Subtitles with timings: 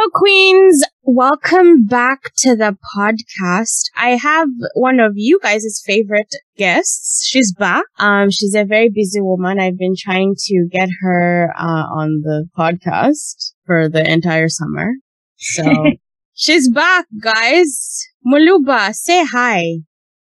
[0.00, 0.84] Hello, Queens.
[1.02, 3.90] Welcome back to the podcast.
[3.96, 7.26] I have one of you guys' favorite guests.
[7.26, 7.82] She's back.
[7.98, 9.58] Um, she's a very busy woman.
[9.58, 14.92] I've been trying to get her, uh, on the podcast for the entire summer.
[15.36, 15.64] So
[16.32, 18.06] she's back, guys.
[18.24, 19.78] Maluba, say hi.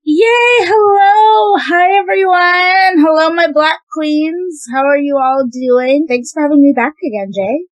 [0.03, 0.67] Yay!
[0.69, 1.57] Hello!
[1.57, 3.07] Hi everyone!
[3.07, 4.65] Hello my black queens!
[4.71, 6.05] How are you all doing?
[6.07, 7.72] Thanks for having me back again, Jay.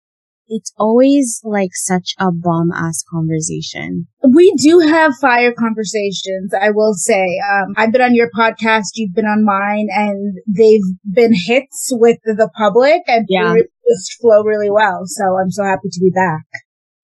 [0.48, 4.06] It's always like such a bomb ass conversation.
[4.22, 7.40] We do have fire conversations, I will say.
[7.52, 12.18] Um, I've been on your podcast, you've been on mine, and they've been hits with
[12.24, 13.54] the public and Yeah.
[13.54, 15.02] they just flow really well.
[15.06, 16.44] So I'm so happy to be back.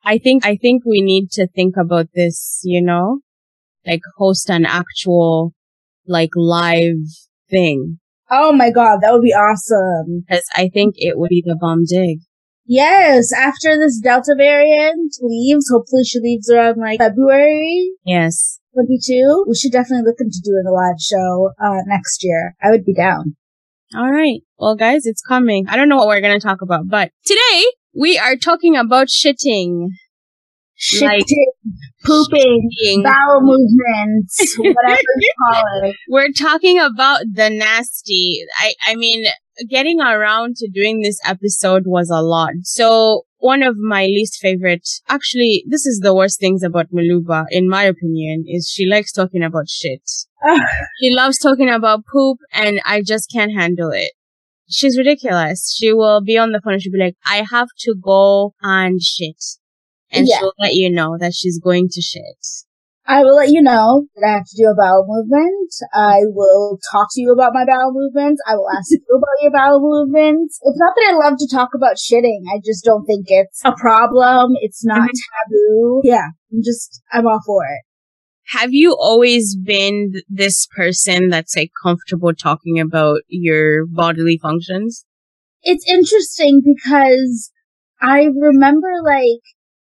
[0.05, 3.21] I think, I think we need to think about this, you know,
[3.87, 5.53] like host an actual,
[6.07, 6.97] like live
[7.51, 7.99] thing.
[8.31, 10.25] Oh my god, that would be awesome.
[10.29, 12.19] Cause I think it would be the bomb dig.
[12.65, 17.91] Yes, after this Delta variant leaves, hopefully she leaves around like February.
[18.05, 18.61] Yes.
[18.75, 19.45] 22.
[19.49, 22.55] We should definitely look into doing a live show uh, next year.
[22.63, 23.37] I would be down.
[23.95, 24.41] All right.
[24.59, 25.67] Well, guys, it's coming.
[25.69, 29.09] I don't know what we're going to talk about, but today we are talking about
[29.09, 29.89] shitting.
[31.01, 33.05] Like- Shitting, pooping, Shitting.
[33.05, 35.97] bowel movements, whatever you call it.
[36.09, 38.41] We're talking about the nasty.
[38.59, 39.25] I, I mean,
[39.69, 42.53] getting around to doing this episode was a lot.
[42.63, 47.69] So one of my least favorite, actually, this is the worst things about Maluba, in
[47.69, 50.03] my opinion, is she likes talking about shit.
[51.01, 54.13] She loves talking about poop and I just can't handle it.
[54.69, 55.75] She's ridiculous.
[55.79, 59.03] She will be on the phone and she'll be like, I have to go and
[59.03, 59.37] shit.
[60.11, 60.39] And Yeah.
[60.39, 62.23] she'll let you know that she's going to shit.
[63.07, 65.71] I will let you know that I have to do a bowel movement.
[65.93, 68.41] I will talk to you about my bowel movements.
[68.47, 70.61] I will ask you about your bowel movements.
[70.63, 72.43] It's not that I love to talk about shitting.
[72.55, 74.53] I just don't think it's a problem.
[74.61, 75.13] It's not Mhm.
[75.45, 76.01] taboo.
[76.05, 77.83] Yeah, I'm just, I'm all for it.
[78.57, 85.05] Have you always been this person that's like comfortable talking about your bodily functions?
[85.65, 87.53] it's interesting because
[88.01, 89.41] I remember like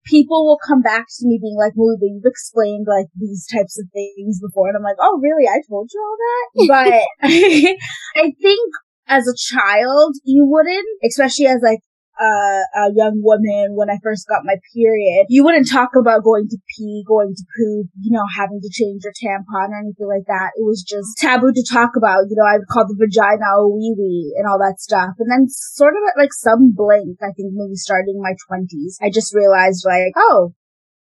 [0.04, 3.86] people will come back to me being like, well, you've explained like these types of
[3.92, 4.68] things before.
[4.68, 5.48] And I'm like, oh, really?
[5.48, 6.44] I told you all that?
[6.68, 7.28] But
[8.22, 8.70] I think
[9.06, 11.80] as a child, you wouldn't, especially as like
[12.20, 16.48] uh, a young woman when I first got my period, you wouldn't talk about going
[16.48, 20.26] to pee, going to poop, you know, having to change your tampon or anything like
[20.26, 20.54] that.
[20.56, 22.30] It was just taboo to talk about.
[22.30, 25.18] You know, I would call the vagina a wee wee and all that stuff.
[25.18, 29.10] And then sort of at like some blink, I think maybe starting my twenties, I
[29.10, 30.54] just realized like, oh,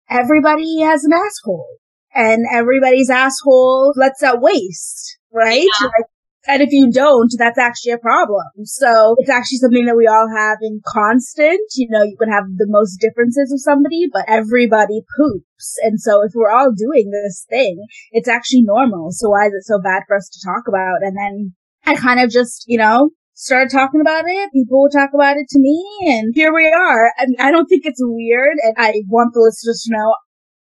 [0.08, 1.76] everybody has an asshole
[2.14, 5.68] and everybody's asshole lets out waste, right?
[5.82, 6.06] Like,
[6.46, 8.42] and if you don't, that's actually a problem.
[8.64, 11.60] So it's actually something that we all have in constant.
[11.76, 15.76] You know, you can have the most differences with somebody, but everybody poops.
[15.82, 19.12] And so if we're all doing this thing, it's actually normal.
[19.12, 21.02] So why is it so bad for us to talk about?
[21.02, 21.54] And then
[21.86, 24.50] I kind of just, you know, started talking about it.
[24.52, 27.12] People would talk about it to me and here we are.
[27.18, 28.56] I, mean, I don't think it's weird.
[28.62, 30.14] And I want the listeners to know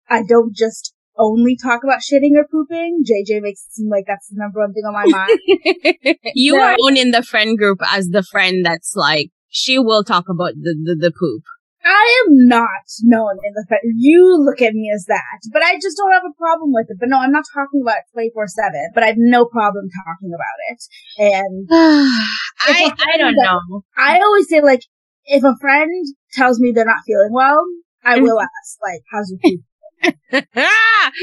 [0.09, 3.03] I don't just only talk about shitting or pooping.
[3.03, 6.19] JJ makes it seem like that's the number one thing on my mind.
[6.33, 6.63] you No.
[6.63, 10.53] are known in the friend group as the friend that's like, she will talk about
[10.55, 11.43] the, the, the poop.
[11.83, 15.75] I am not known in the fact you look at me as that, but I
[15.75, 16.97] just don't have a problem with it.
[16.99, 20.31] But no, I'm not talking about it 24 seven, but I have no problem talking
[20.33, 20.81] about it.
[21.17, 23.83] And I, I don't know.
[23.97, 24.81] I always say like,
[25.25, 27.63] if a friend tells me they're not feeling well,
[28.03, 28.23] I mm-hmm.
[28.23, 29.61] will ask like, how's your poop?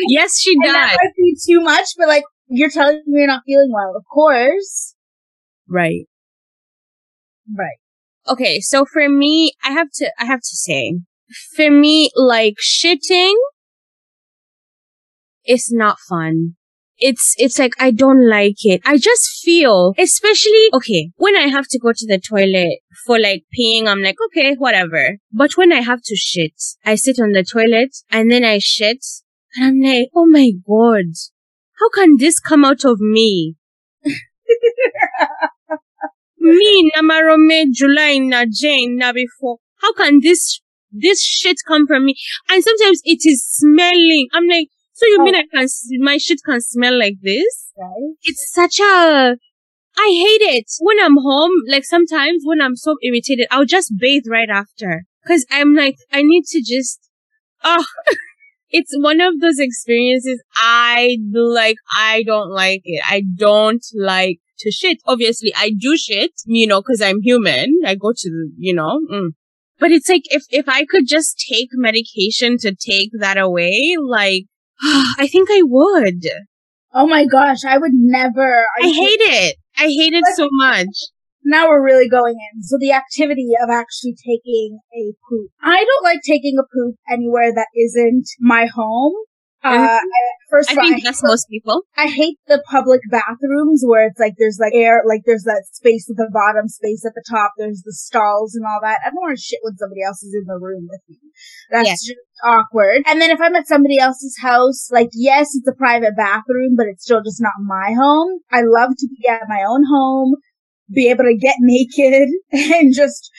[0.09, 0.99] yes, she And that does.
[1.03, 3.95] might be too much, but like, you're telling me you're not feeling well.
[3.97, 4.95] Of course.
[5.69, 6.07] Right.
[7.57, 7.77] Right.
[8.29, 10.95] Okay, so for me, I have to, I have to say,
[11.55, 13.35] for me, like shitting
[15.47, 16.57] is not fun.
[16.99, 18.81] It's, it's like, I don't like it.
[18.84, 23.45] I just feel, especially, okay, when I have to go to the toilet for like
[23.57, 25.19] peeing, I'm like, okay, whatever.
[25.33, 26.54] But when I have to shit,
[26.84, 29.04] I sit on the toilet and then I shit
[29.57, 31.13] and I'm like, oh my god,
[31.78, 33.57] how can this come out of me?
[36.39, 39.59] me, Namarome, July, na Jane, na before.
[39.81, 40.60] How can this,
[40.91, 42.16] this shit come from me?
[42.48, 44.28] And sometimes it is smelling.
[44.33, 45.25] I'm like, so you Oh.
[45.25, 45.66] mean I can,
[46.01, 47.71] my shit can smell like this?
[47.78, 48.15] Right.
[48.22, 49.37] It's such a,
[49.98, 50.65] I hate it.
[50.81, 55.04] When I'm home, like sometimes when I'm so irritated, I'll just bathe right after.
[55.27, 57.10] Cause I'm like, I need to just,
[57.63, 57.84] oh,
[58.71, 63.03] it's one of those experiences I like, I don't like it.
[63.07, 64.98] I don't like to shit.
[65.04, 67.81] Obviously, I do shit, you know, cause I'm human.
[67.84, 69.28] I go to the, you know, mm.
[69.78, 74.45] But it's like if if I could just take medication to take that away, like
[75.19, 76.27] I think I would.
[76.95, 78.67] Oh my gosh, I would never.
[78.81, 79.57] I hate it.
[79.77, 80.87] I hate it so much.
[81.45, 82.63] Now we're really going in.
[82.63, 85.51] So the activity of actually taking a poop.
[85.63, 89.13] I don't like taking a poop anywhere that isn't my home.
[89.65, 89.99] Uh,
[90.49, 91.83] first I of all, think I that's hate- most people.
[91.97, 96.09] I hate the public bathrooms where it's like there's like air, like there's that space
[96.09, 99.01] at the bottom, space at the top, there's the stalls and all that.
[99.05, 101.19] I don't want to shit when somebody else is in the room with me.
[101.71, 101.95] That's Yeah.
[101.95, 103.03] just awkward.
[103.06, 106.86] And then if I'm at somebody else's house, like yes, it's a private bathroom, but
[106.86, 108.41] it's still just not my home.
[108.50, 110.34] I love to be at my own home,
[110.92, 113.30] be able to get naked and just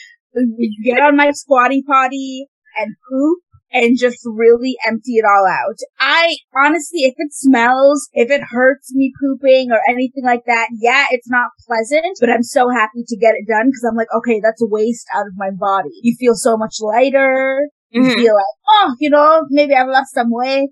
[0.84, 2.46] get on my squatty potty
[2.76, 3.38] and poop
[3.70, 5.76] and just really empty it all out.
[6.00, 11.06] I honestly, if it smells, if it hurts me pooping or anything like that, yeah,
[11.10, 14.40] it's not pleasant, but I'm so happy to get it done because I'm like, okay,
[14.42, 15.90] that's a waste out of my body.
[16.02, 17.68] You feel so much lighter.
[17.90, 18.14] You Mhm.
[18.14, 20.70] feel like, oh, you know, maybe I've lost some weight.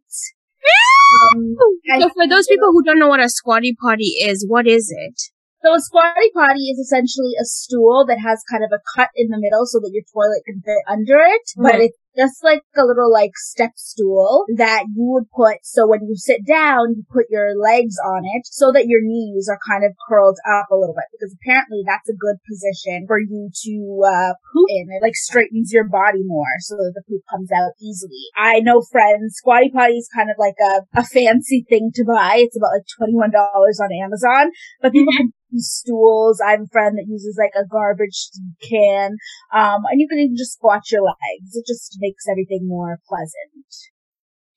[1.33, 1.57] Um,
[1.93, 4.93] I- So for those people who don't know what a squatty potty is, what is
[4.95, 5.21] it?
[5.65, 9.29] So a squatty potty is essentially a stool that has kind of a cut in
[9.29, 11.85] the middle so that your toilet can fit under it, but Mhm.
[11.87, 16.17] it's just like a little like step stool that you would put so when you
[16.17, 19.93] sit down you put your legs on it so that your knees are kind of
[20.09, 24.33] curled up a little bit because apparently that's a good position for you to uh
[24.53, 24.89] poop in.
[24.91, 28.31] It like straightens your body more so that the poop comes out easily.
[28.37, 32.37] I know friends, squatty potty is kind of like a, a fancy thing to buy.
[32.39, 36.41] It's about like $21 on Amazon, but people can stools.
[36.41, 38.29] I have a friend that uses like a garbage
[38.63, 39.17] can.
[39.53, 41.55] Um, and you can even just squat your legs.
[41.55, 43.67] It just makes everything more pleasant.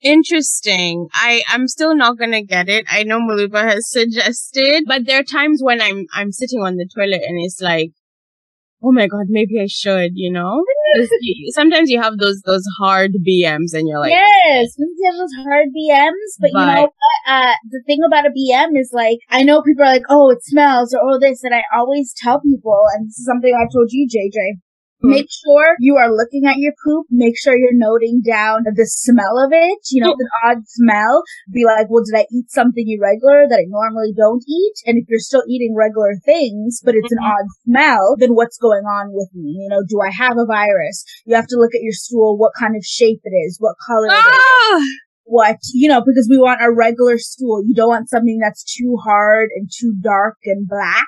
[0.01, 1.07] Interesting.
[1.13, 2.85] I I'm still not gonna get it.
[2.89, 6.87] I know Maluba has suggested, but there are times when I'm I'm sitting on the
[6.95, 7.91] toilet and it's like,
[8.81, 10.11] oh my god, maybe I should.
[10.15, 10.63] You know?
[11.51, 15.67] sometimes you have those those hard BMs and you're like, yes, you have those hard
[15.69, 16.93] BMs, but, you know what?
[17.27, 20.43] Uh, the thing about a BM is like, I know people are like, oh, it
[20.43, 23.89] smells or oh, this, and I always tell people, and this is something I told
[23.91, 24.59] you, JJ.
[25.01, 25.09] Hmm.
[25.11, 27.07] Make sure you are looking at your poop.
[27.09, 29.79] Make sure you're noting down the smell of it.
[29.91, 31.23] You know, an odd smell.
[31.51, 34.73] Be like, well, did I eat something irregular that I normally don't eat?
[34.85, 37.31] And if you're still eating regular things, but it's an Mhm.
[37.31, 39.55] odd smell, then what's going on with me?
[39.63, 41.03] You know, do I have a virus?
[41.25, 44.07] You have to look at your stool, what kind of shape it is, what color
[44.07, 44.81] it is ah,
[45.25, 48.97] what you know because we want a regular stool you don't want something that's too
[49.03, 51.05] hard and too dark and black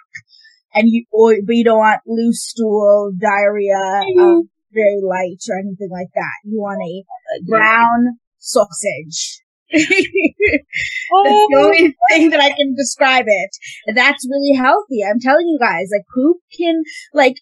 [0.73, 5.89] and you or but you don't want loose stool diarrhea um, very light or anything
[5.91, 9.41] like that you want a brown sausage
[9.71, 13.49] that's the only thing that I can describe it.
[13.87, 14.99] And That's really healthy.
[15.01, 16.83] I'm telling you guys, like poop can,
[17.13, 17.35] like,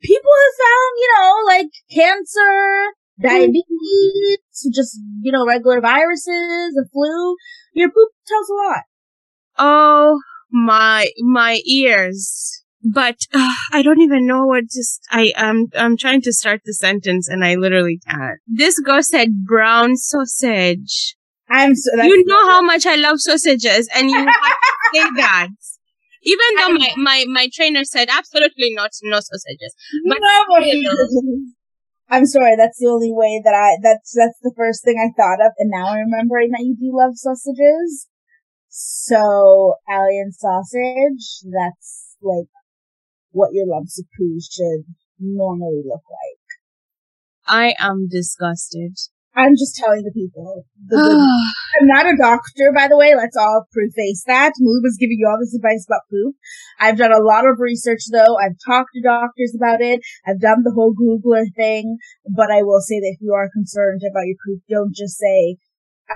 [0.00, 4.38] people have found, you know, like cancer, diabetes,
[4.74, 7.36] just, you know, regular viruses, the flu.
[7.74, 8.82] Your poop tells a lot.
[9.58, 10.18] Oh
[10.50, 12.62] my my ears.
[12.82, 14.84] But uh, I don't even know what to.
[15.10, 18.38] i am I'm trying to start the sentence and I literally can't.
[18.46, 21.16] This girl said brown sausage.
[21.50, 24.54] I'm so, you know how much I love sausages, and you have to
[24.94, 25.48] say that.
[26.22, 29.74] Even though my, my, my trainer said absolutely not, no sausages.
[30.06, 30.74] but know what still.
[30.74, 31.54] it is.
[32.10, 35.44] I'm sorry, that's the only way that I, that's, that's the first thing I thought
[35.44, 38.08] of, and now I'm remembering that you do love sausages.
[38.80, 42.46] So, alien sausage, that's like
[43.32, 44.84] what your lumps of poo should
[45.18, 46.46] normally look like.
[47.44, 48.94] I am disgusted.
[49.34, 50.64] I'm just telling the people.
[50.86, 50.94] The
[51.80, 53.16] I'm not a doctor, by the way.
[53.16, 54.52] Let's all preface that.
[54.60, 56.36] Maluba's giving you all this advice about poop.
[56.78, 58.38] I've done a lot of research though.
[58.38, 59.98] I've talked to doctors about it.
[60.24, 61.98] I've done the whole Googler thing.
[62.30, 65.56] But I will say that if you are concerned about your poop, don't just say,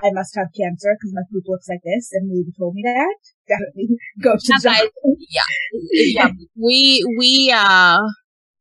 [0.01, 3.15] I must have cancer because my poop looks like this and Maluba told me that.
[3.47, 4.89] Definitely go to Yeah, the doctor.
[6.13, 7.99] yeah, we we uh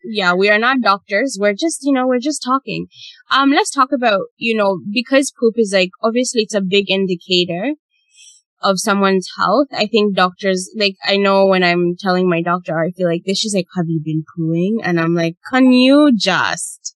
[0.05, 1.39] yeah, we are not doctors.
[1.41, 2.87] We're just, you know, we're just talking.
[3.31, 7.75] Um let's talk about, you know, because poop is like obviously it's a big indicator
[8.63, 9.69] of someone's health.
[9.73, 13.39] I think doctors like I know when I'm telling my doctor I feel like this
[13.39, 14.81] she's like, Have you been pooing?
[14.83, 16.95] And I'm like, Can you just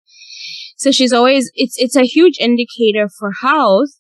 [0.77, 3.91] so she's always it's it's a huge indicator for health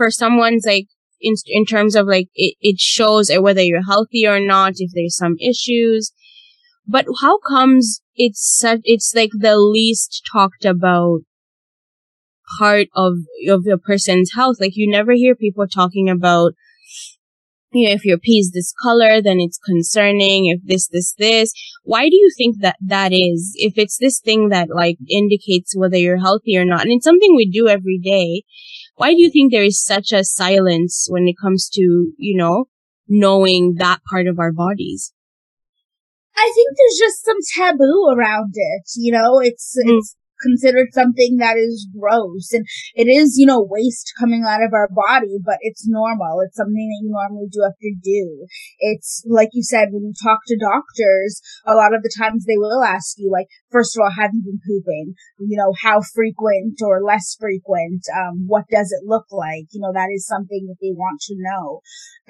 [0.00, 0.86] for someone's like
[1.20, 5.14] in in terms of like it, it shows whether you're healthy or not if there's
[5.14, 6.10] some issues
[6.86, 11.18] but how comes it's such it's like the least talked about
[12.58, 13.12] part of
[13.46, 16.52] of a person's health like you never hear people talking about
[17.72, 20.46] you know, if your pee is this color, then it's concerning.
[20.46, 21.52] If this, this, this,
[21.84, 23.52] why do you think that that is?
[23.54, 27.36] If it's this thing that like indicates whether you're healthy or not, and it's something
[27.36, 28.42] we do every day,
[29.00, 31.80] why do you think there is such a silence when it comes to,
[32.18, 32.66] you know,
[33.08, 35.14] knowing that part of our bodies?
[36.36, 38.82] I think there's just some taboo around it.
[38.96, 39.96] You know, it's, mm.
[39.96, 44.72] it's, considered something that is gross and it is, you know, waste coming out of
[44.72, 46.40] our body, but it's normal.
[46.40, 48.46] It's something that you normally do have to do.
[48.78, 52.56] It's like you said, when you talk to doctors, a lot of the times they
[52.56, 55.14] will ask you, like, first of all, have you been pooping?
[55.38, 58.04] You know, how frequent or less frequent?
[58.14, 59.66] Um, what does it look like?
[59.70, 61.80] You know, that is something that they want to know.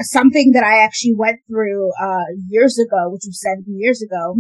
[0.01, 4.37] Something that I actually went through, uh, years ago, which was seven years ago,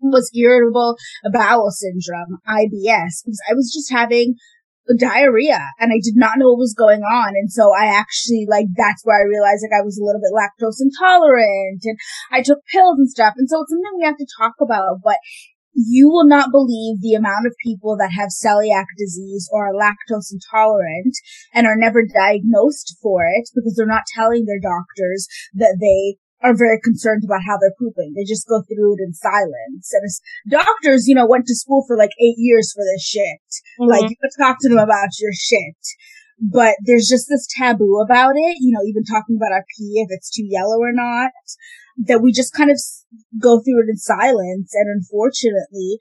[0.00, 0.96] was irritable
[1.32, 4.36] bowel syndrome, IBS, because I was just having
[4.94, 7.34] diarrhea and I did not know what was going on.
[7.34, 10.30] And so I actually like, that's where I realized like I was a little bit
[10.30, 11.98] lactose intolerant and
[12.30, 13.34] I took pills and stuff.
[13.36, 15.18] And so it's something we have to talk about, but
[15.74, 20.32] you will not believe the amount of people that have celiac disease or are lactose
[20.32, 21.14] intolerant
[21.52, 26.56] and are never diagnosed for it because they're not telling their doctors that they are
[26.56, 28.14] very concerned about how they're pooping.
[28.14, 29.90] They just go through it in silence.
[29.92, 30.06] And
[30.48, 33.42] doctors, you know, went to school for like eight years for this shit.
[33.80, 33.90] Mm-hmm.
[33.90, 35.76] Like, you talk to them about your shit.
[36.38, 40.08] But there's just this taboo about it, you know, even talking about our pee, if
[40.10, 41.32] it's too yellow or not,
[42.06, 42.78] that we just kind of
[43.40, 44.70] go through it in silence.
[44.74, 45.98] And unfortunately,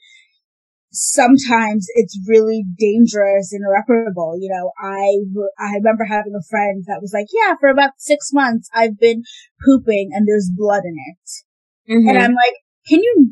[0.96, 4.38] sometimes it's really dangerous and irreparable.
[4.40, 5.20] You know, I,
[5.60, 9.24] I remember having a friend that was like, yeah, for about six months, I've been
[9.66, 11.92] pooping and there's blood in it.
[11.92, 12.10] Mm-hmm.
[12.10, 12.54] And I'm like,
[12.88, 13.32] can you,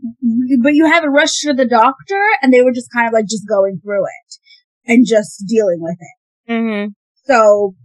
[0.61, 2.21] but you haven't rushed to the doctor?
[2.41, 4.35] And they were just kind of like just going through it
[4.85, 6.51] and just dealing with it.
[6.51, 6.89] Mm-hmm.
[7.25, 7.75] So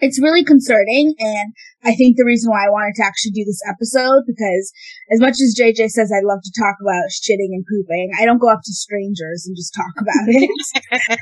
[0.00, 1.14] it's really concerning.
[1.18, 1.52] And
[1.84, 4.72] I think the reason why I wanted to actually do this episode, because
[5.10, 8.38] as much as JJ says I love to talk about shitting and pooping, I don't
[8.38, 10.50] go up to strangers and just talk about it.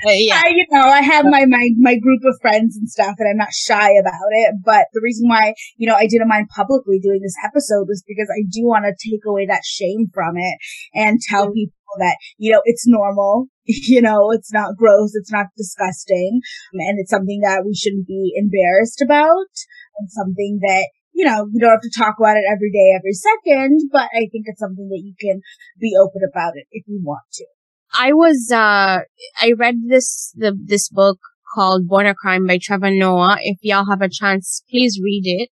[0.28, 0.42] yeah.
[0.44, 3.36] I, you know, I have my, my, my group of friends and stuff and I'm
[3.36, 4.54] not shy about it.
[4.64, 8.28] But the reason why, you know, I didn't mind publicly doing this episode was because
[8.32, 10.58] I do want to take away that shame from it
[10.94, 13.46] and tell people that, you know, it's normal.
[13.68, 15.16] You know, it's not gross.
[15.16, 16.40] It's not disgusting.
[16.72, 19.50] And it's something that we shouldn't be embarrassed about
[19.98, 23.12] and something that, you know, you don't have to talk about it every day, every
[23.12, 25.40] second, but I think it's something that you can
[25.80, 27.46] be open about it if you want to.
[27.92, 29.00] I was, uh,
[29.40, 31.18] I read this, the, this book
[31.54, 33.38] called Born a Crime by Trevor Noah.
[33.40, 35.50] If y'all have a chance, please read it.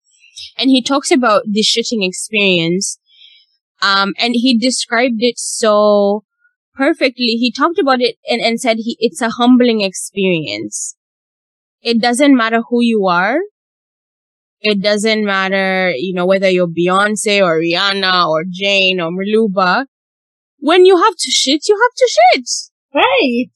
[0.59, 2.99] And he talks about the shitting experience.
[3.83, 6.25] Um, and he described it so
[6.76, 7.37] perfectly.
[7.38, 10.97] He talked about it and, and said he, it's a humbling experience.
[11.83, 13.38] It doesn't matter who you are.
[14.61, 19.87] It doesn't matter, you know, whether you're Beyonce or Rihanna or Jane or Maluba.
[20.59, 22.49] When you have to shit, you have to shit.
[22.95, 23.50] Right.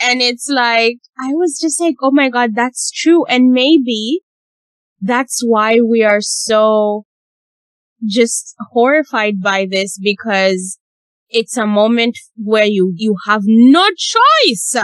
[0.00, 3.24] And it's like, I was just like, oh my God, that's true.
[3.26, 4.20] And maybe
[5.00, 7.04] that's why we are so
[8.06, 10.78] just horrified by this because
[11.34, 14.76] it's a moment where you, you have no choice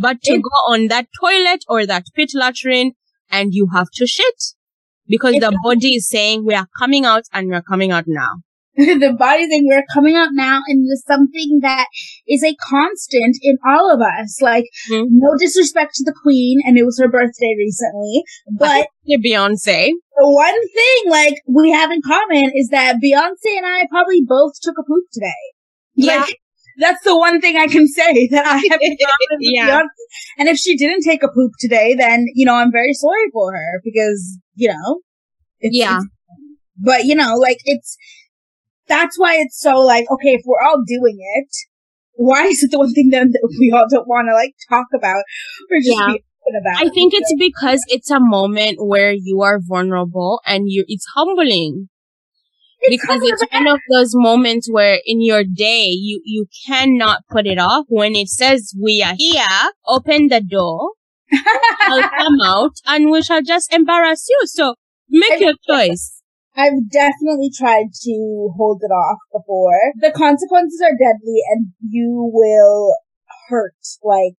[0.00, 2.92] but to it, go on that toilet or that pit latrine
[3.30, 4.42] and you have to shit
[5.06, 8.40] because the body is saying we are coming out and we're coming out now.
[8.76, 11.86] the body saying we're coming out now and it's something that
[12.26, 14.40] is a constant in all of us.
[14.40, 15.04] Like, mm-hmm.
[15.10, 18.22] no disrespect to the queen and it was her birthday recently,
[18.58, 19.90] but Beyonce.
[20.16, 24.52] The one thing like we have in common is that Beyonce and I probably both
[24.62, 25.49] took a poop today.
[25.94, 26.20] Yeah.
[26.20, 26.36] Like,
[26.78, 28.80] that's the one thing I can say that I have
[29.40, 29.82] yeah.
[30.38, 33.52] And if she didn't take a poop today, then, you know, I'm very sorry for
[33.52, 35.00] her because, you know,
[35.60, 35.98] it's, yeah.
[35.98, 36.06] It's,
[36.76, 37.96] but, you know, like it's,
[38.88, 41.48] that's why it's so like, okay, if we're all doing it,
[42.14, 43.28] why is it the one thing that
[43.58, 45.22] we all don't want to like talk about
[45.70, 46.14] or just yeah.
[46.14, 46.22] be
[46.58, 46.86] about?
[46.86, 51.88] I think it's because it's a moment where you are vulnerable and you, it's humbling
[52.88, 57.58] because it's one of those moments where in your day you you cannot put it
[57.58, 57.86] off.
[57.88, 59.44] When it says we are here
[59.86, 60.92] open the door.
[61.82, 64.40] I'll come out and we shall just embarrass you.
[64.46, 64.74] So
[65.08, 66.22] make your choice.
[66.56, 69.92] I've definitely tried to hold it off before.
[70.00, 72.96] The consequences are deadly and you will
[73.48, 74.36] hurt like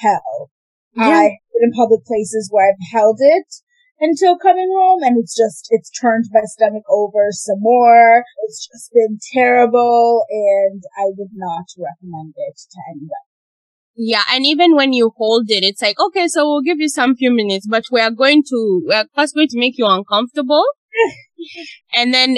[0.00, 0.50] hell.
[0.94, 1.04] Yeah.
[1.06, 3.46] i've been in public places where i've held it
[4.02, 8.92] until coming home and it's just it's turned my stomach over some more it's just
[8.92, 13.32] been terrible and i would not recommend it to anybody
[13.94, 17.14] yeah, and even when you hold it, it's like, okay, so we'll give you some
[17.14, 20.64] few minutes, but we are going to, we are first going to make you uncomfortable.
[21.94, 22.36] and then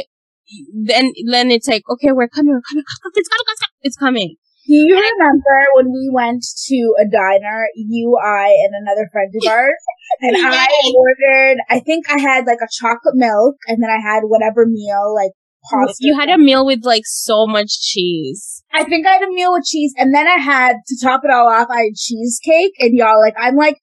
[0.74, 4.36] then then it's like, okay, we're coming, we're coming, it's coming, it's coming.
[4.66, 9.50] Do you remember when we went to a diner, you, I, and another friend of
[9.50, 9.74] ours,
[10.22, 14.22] and I ordered, I think I had like a chocolate milk, and then I had
[14.24, 15.32] whatever meal, like
[15.70, 15.96] pasta.
[16.00, 18.62] You had a meal with like so much cheese.
[18.72, 21.30] I think I had a meal with cheese, and then I had, to top it
[21.30, 23.78] all off, I had cheesecake, and y'all, like, I'm like,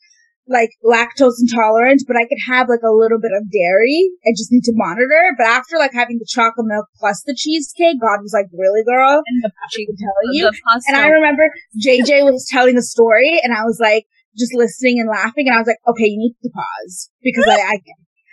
[0.51, 4.11] like lactose intolerant, but I could have like a little bit of dairy.
[4.27, 5.33] I just need to monitor.
[5.37, 9.23] But after like having the chocolate milk plus the cheesecake, God was like, really, girl?
[9.25, 10.51] And the she can tell you.
[10.87, 14.05] And I remember JJ was telling a story, and I was like,
[14.37, 17.59] just listening and laughing, and I was like, okay, you need to pause because I,
[17.59, 17.79] I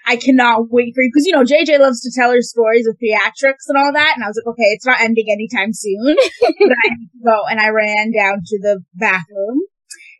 [0.06, 2.96] I cannot wait for you because you know JJ loves to tell her stories of
[2.96, 6.16] theatrics and all that, and I was like, okay, it's not ending anytime soon.
[6.40, 9.60] but I need to go, and I ran down to the bathroom.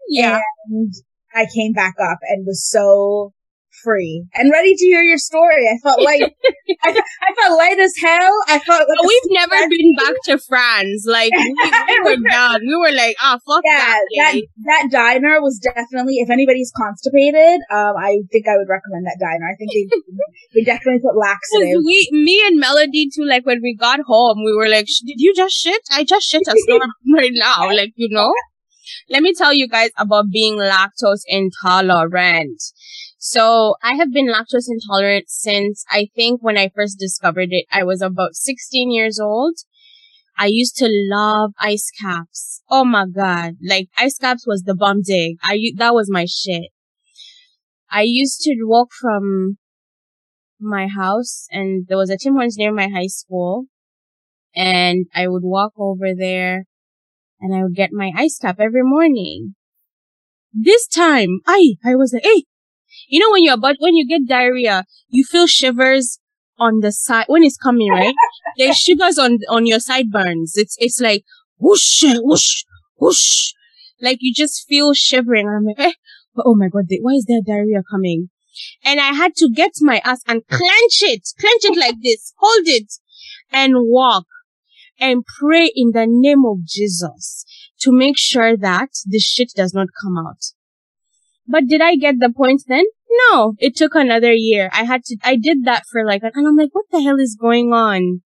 [0.08, 0.40] Yeah.
[0.70, 0.92] And
[1.34, 3.32] I came back up and was so
[3.82, 5.68] free and ready to hear your story.
[5.68, 6.22] I felt like
[6.84, 8.32] I, I, felt light as hell.
[8.48, 11.04] I felt like we've never been back to France.
[11.06, 12.60] Like we, we were done.
[12.66, 14.34] We were like, ah, oh, fuck yeah, that.
[14.34, 16.16] That that diner was definitely.
[16.16, 19.46] If anybody's constipated, um, I think I would recommend that diner.
[19.46, 19.86] I think they
[20.54, 21.82] they definitely put laxative.
[21.84, 23.24] We, me and Melody too.
[23.24, 25.80] Like when we got home, we were like, "Did you just shit?
[25.90, 28.32] I just shit a storm right now." Like you know.
[29.08, 32.62] Let me tell you guys about being lactose intolerant.
[33.18, 37.84] So I have been lactose intolerant since I think when I first discovered it, I
[37.84, 39.54] was about 16 years old.
[40.38, 42.62] I used to love ice caps.
[42.70, 43.54] Oh my God.
[43.66, 45.36] Like ice caps was the bomb dig.
[45.42, 46.70] I, that was my shit.
[47.90, 49.58] I used to walk from
[50.60, 53.64] my house and there was a Tim Hortons near my high school
[54.54, 56.64] and I would walk over there
[57.40, 59.54] and I would get my ice cap every morning.
[60.52, 62.44] This time, I, I was like, hey,
[63.08, 66.18] you know when you're about, when you get diarrhea, you feel shivers
[66.58, 68.14] on the side, when it's coming, right?
[68.56, 70.54] There's shivers on, on your sideburns.
[70.56, 71.24] It's, it's like
[71.58, 72.64] whoosh, whoosh,
[72.96, 73.52] whoosh.
[74.00, 75.46] Like you just feel shivering.
[75.46, 75.92] And I'm like, eh,
[76.44, 78.30] oh my God, why is there diarrhea coming?
[78.84, 82.66] And I had to get my ass and clench it, clench it like this, hold
[82.66, 82.92] it
[83.52, 84.26] and walk
[85.00, 87.44] and pray in the name of Jesus
[87.80, 90.42] to make sure that the shit does not come out.
[91.46, 92.84] But did I get the point then?
[93.30, 94.70] No, it took another year.
[94.72, 97.38] I had to, I did that for like, and I'm like, what the hell is
[97.40, 98.22] going on?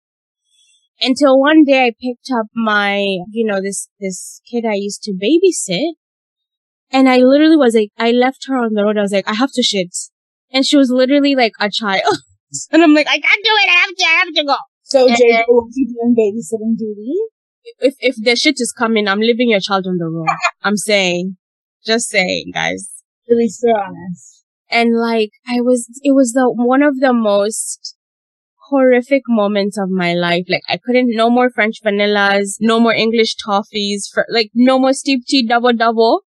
[1.03, 2.99] Until one day I picked up my,
[3.31, 5.93] you know, this, this kid I used to babysit.
[6.93, 8.99] And I literally was like, I left her on the road.
[8.99, 9.95] I was like, I have to shit.
[10.53, 12.03] And she was literally like a child.
[12.73, 13.69] and I'm like, I can't do it.
[13.69, 14.57] I have to, I have to go.
[14.91, 17.15] So Jay will be doing babysitting duty.
[17.79, 20.27] If if the shit is coming, I'm leaving your child on the road.
[20.63, 21.37] I'm saying,
[21.87, 22.91] just saying, guys.
[23.31, 24.45] At least you're honest.
[24.69, 27.97] And like, I was, it was the one of the most
[28.69, 30.45] horrific moments of my life.
[30.49, 34.93] Like, I couldn't, no more French vanillas, no more English toffees, for like, no more
[34.93, 36.23] steep tea double double.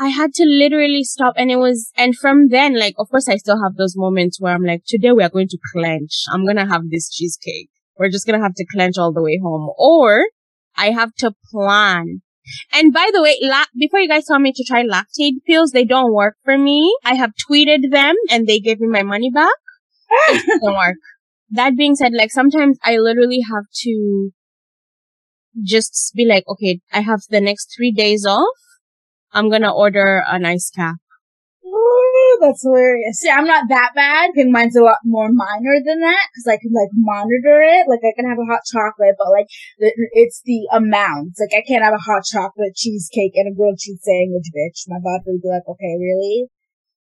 [0.00, 3.36] I had to literally stop and it was, and from then, like, of course I
[3.36, 6.22] still have those moments where I'm like, today we are going to clench.
[6.32, 7.68] I'm going to have this cheesecake.
[7.98, 9.68] We're just going to have to clench all the way home.
[9.76, 10.24] Or
[10.74, 12.22] I have to plan.
[12.72, 15.84] And by the way, la- before you guys tell me to try Lactaid pills, they
[15.84, 16.96] don't work for me.
[17.04, 19.52] I have tweeted them and they gave me my money back.
[20.30, 20.96] it doesn't work.
[21.50, 24.30] That being said, like sometimes I literally have to
[25.62, 28.46] just be like, okay, I have the next three days off
[29.32, 30.96] I'm gonna order an ice cap.
[31.70, 33.18] Ooh, that's hilarious.
[33.18, 34.30] See, I'm not that bad.
[34.34, 37.86] Mine's a lot more minor than that because I can like monitor it.
[37.86, 39.46] Like I can have a hot chocolate, but like
[39.78, 41.38] it's the amounts.
[41.38, 44.88] Like I can't have a hot chocolate cheesecake and a grilled cheese sandwich, bitch.
[44.88, 46.48] My body would be like, okay, really?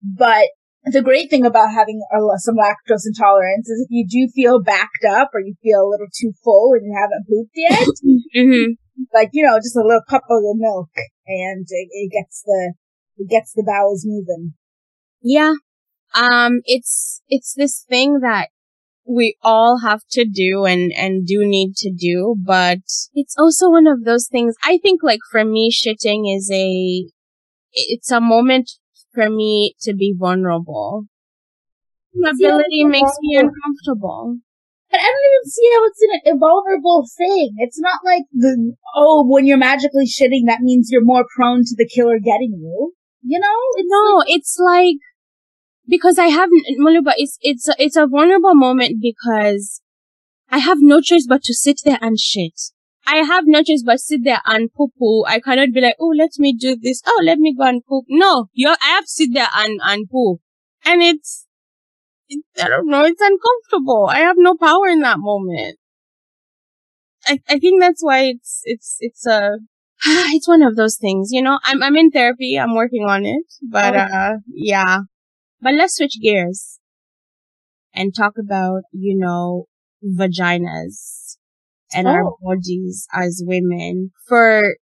[0.03, 0.49] But
[0.85, 5.05] the great thing about having a, some lactose intolerance is if you do feel backed
[5.07, 7.87] up or you feel a little too full and you haven't pooped yet,
[8.37, 8.73] mm-hmm
[9.15, 10.91] like you know, just a little cup of the milk,
[11.27, 12.75] and it, it gets the
[13.19, 14.55] it gets the bowels moving.
[15.23, 15.55] Yeah,
[16.15, 18.49] um, it's it's this thing that
[19.07, 22.81] we all have to do and and do need to do, but
[23.15, 24.55] it's also one of those things.
[24.63, 27.07] I think, like for me, shitting is a
[27.73, 28.73] it's a moment
[29.15, 31.07] for me to be vulnerable.
[32.15, 34.39] Vulnerability makes me uncomfortable.
[34.99, 37.55] But I don't even see how it's an invulnerable thing.
[37.59, 41.75] It's not like the, oh, when you're magically shitting, that means you're more prone to
[41.77, 42.95] the killer getting you.
[43.23, 43.61] You know?
[43.77, 44.97] It's no, like, it's like,
[45.87, 46.49] because I have,
[46.81, 49.83] Maluba, it's, it's, a, it's a vulnerable moment because
[50.51, 52.61] I have no choice but to sit there and shit.
[53.07, 55.25] I have no choice but sit there and poo poo.
[55.29, 57.03] I cannot be like, oh, let me do this.
[57.07, 58.07] Oh, let me go and poop.
[58.09, 60.41] No, you I have to sit there and, and poo.
[60.85, 61.47] And it's,
[62.61, 64.09] I don't know, it's uncomfortable.
[64.11, 65.79] I have no power in that moment.
[67.27, 69.59] I, I think that's why it's, it's, it's a,
[70.07, 72.59] it's one of those things, you know, I'm, I'm in therapy.
[72.59, 74.13] I'm working on it, but, okay.
[74.13, 75.01] uh, yeah,
[75.61, 76.79] but let's switch gears
[77.95, 79.67] and talk about, you know,
[80.05, 81.37] vaginas
[81.93, 82.11] and oh.
[82.11, 84.13] our bodies as women.
[84.27, 84.77] For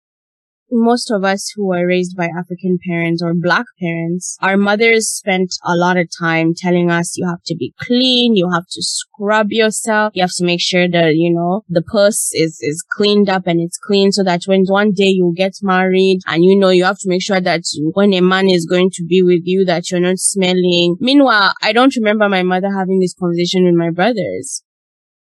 [0.70, 5.50] most of us who were raised by African parents or black parents, our mothers spent
[5.64, 9.48] a lot of time telling us you have to be clean, you have to scrub
[9.50, 13.46] yourself, you have to make sure that, you know, the purse is, is cleaned up
[13.46, 16.84] and it's clean so that when one day you get married and you know, you
[16.84, 17.62] have to make sure that
[17.94, 20.96] when a man is going to be with you, that you're not smelling.
[21.00, 24.62] Meanwhile, I don't remember my mother having this conversation with my brothers.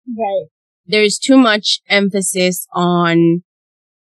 [0.08, 0.47] Right.
[0.86, 3.43] There's too much emphasis on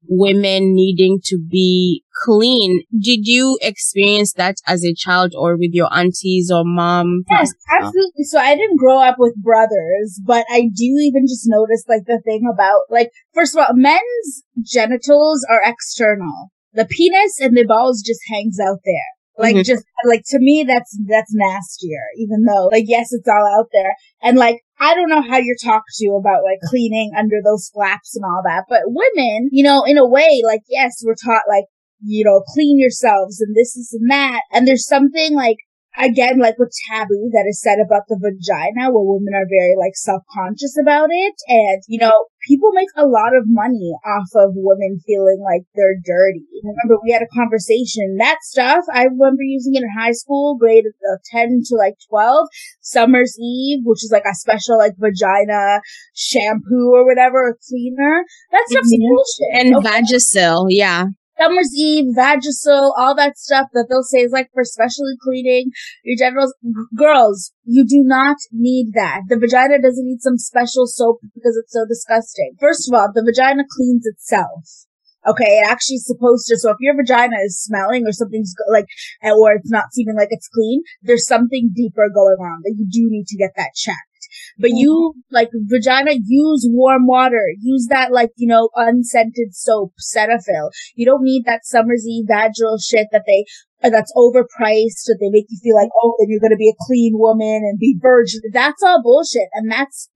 [0.06, 2.82] women needing to be clean.
[2.92, 7.24] Did you experience that as a child or with your aunties or mom?
[7.30, 8.24] Yes, absolutely.
[8.24, 12.20] So I didn't grow up with brothers, but I do even just notice like the
[12.24, 16.50] thing about like, first of all, men's genitals are external.
[16.72, 19.17] The penis and the balls just hangs out there.
[19.38, 19.62] Like mm-hmm.
[19.62, 23.94] just like to me that's that's nastier, even though like yes it's all out there.
[24.22, 28.16] And like I don't know how you're talked to about like cleaning under those flaps
[28.16, 31.64] and all that, but women, you know, in a way, like yes, we're taught like,
[32.04, 34.42] you know, clean yourselves and this, is and that.
[34.52, 35.58] And there's something like
[35.96, 39.96] again, like with taboo that is said about the vagina, where women are very like
[39.96, 41.34] self-conscious about it.
[41.48, 45.98] And, you know, people make a lot of money off of women feeling like they're
[46.04, 46.46] dirty.
[46.64, 48.16] I remember we had a conversation.
[48.18, 52.48] That stuff, I remember using it in high school, grade uh, 10 to like 12.
[52.80, 55.80] Summer's Eve, which is like a special like vagina
[56.14, 58.24] shampoo or whatever, cleaner.
[58.52, 59.08] That stuff's mm-hmm.
[59.08, 59.66] bullshit.
[59.66, 60.00] And okay?
[60.00, 61.06] Vagisil, yeah.
[61.40, 65.70] Summer's Eve, Vagisil, all that stuff that they'll say is like for specially cleaning
[66.04, 66.54] your genitals.
[66.96, 69.22] Girls, you do not need that.
[69.28, 72.54] The vagina doesn't need some special soap because it's so disgusting.
[72.60, 74.86] First of all, the vagina cleans itself.
[75.26, 76.56] Okay, it actually is supposed to.
[76.56, 78.86] So if your vagina is smelling or something's like,
[79.22, 83.10] or it's not seeming like it's clean, there's something deeper going on that you do
[83.10, 84.07] need to get that checked.
[84.58, 87.42] But you, like, vagina, use warm water.
[87.60, 90.70] Use that, like, you know, unscented soap, Cetaphil.
[90.94, 93.44] You don't need that Summer's Eve vaginal shit that they,
[93.82, 96.84] uh, that's overpriced, that they make you feel like, oh, then you're gonna be a
[96.86, 98.40] clean woman and be virgin.
[98.52, 99.48] That's all bullshit.
[99.54, 100.08] And that's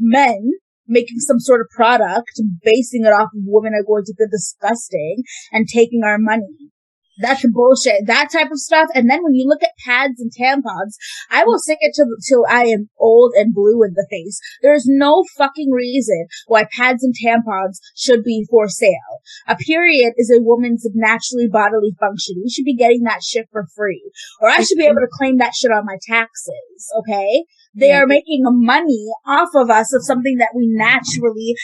[0.00, 0.50] men
[0.86, 5.22] making some sort of product, basing it off of women are going to be disgusting
[5.52, 6.72] and taking our money.
[7.20, 8.06] That's bullshit.
[8.06, 8.88] That type of stuff.
[8.94, 10.94] And then when you look at pads and tampons,
[11.30, 14.40] I will sing it till, till I am old and blue in the face.
[14.62, 19.20] There's no fucking reason why pads and tampons should be for sale.
[19.46, 22.36] A period is a woman's naturally bodily function.
[22.42, 24.10] We should be getting that shit for free.
[24.40, 26.92] Or I should be able to claim that shit on my taxes.
[27.00, 27.44] Okay?
[27.74, 31.54] They are making money off of us of something that we naturally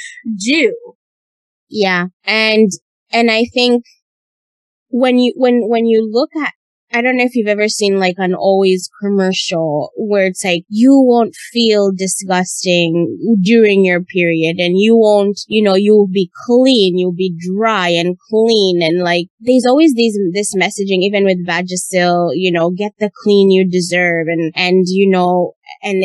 [0.44, 0.74] do.
[1.68, 2.06] Yeah.
[2.24, 2.70] And,
[3.10, 3.84] and I think
[4.94, 6.52] when you when when you look at
[6.92, 10.92] I don't know if you've ever seen like an always commercial where it's like you
[11.04, 17.11] won't feel disgusting during your period and you won't, you know, you'll be clean, you'll
[17.12, 22.52] be dry and clean and like there's always these this messaging even with Vagisil, you
[22.52, 26.04] know, get the clean you deserve and and you know and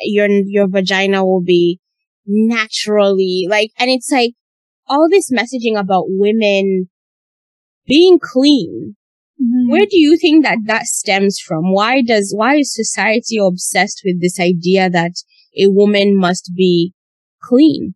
[0.00, 1.78] your your vagina will be
[2.26, 4.32] naturally like and it's like
[4.88, 6.88] all this messaging about women
[7.86, 8.96] being clean.
[9.40, 9.70] Mm-hmm.
[9.70, 11.72] Where do you think that that stems from?
[11.72, 15.12] Why does, why is society obsessed with this idea that
[15.58, 16.94] a woman must be
[17.42, 17.94] clean?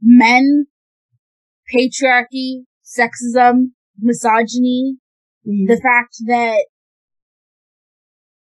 [0.00, 0.66] Men,
[1.74, 4.96] patriarchy, sexism, misogyny,
[5.46, 5.66] mm-hmm.
[5.66, 6.64] the fact that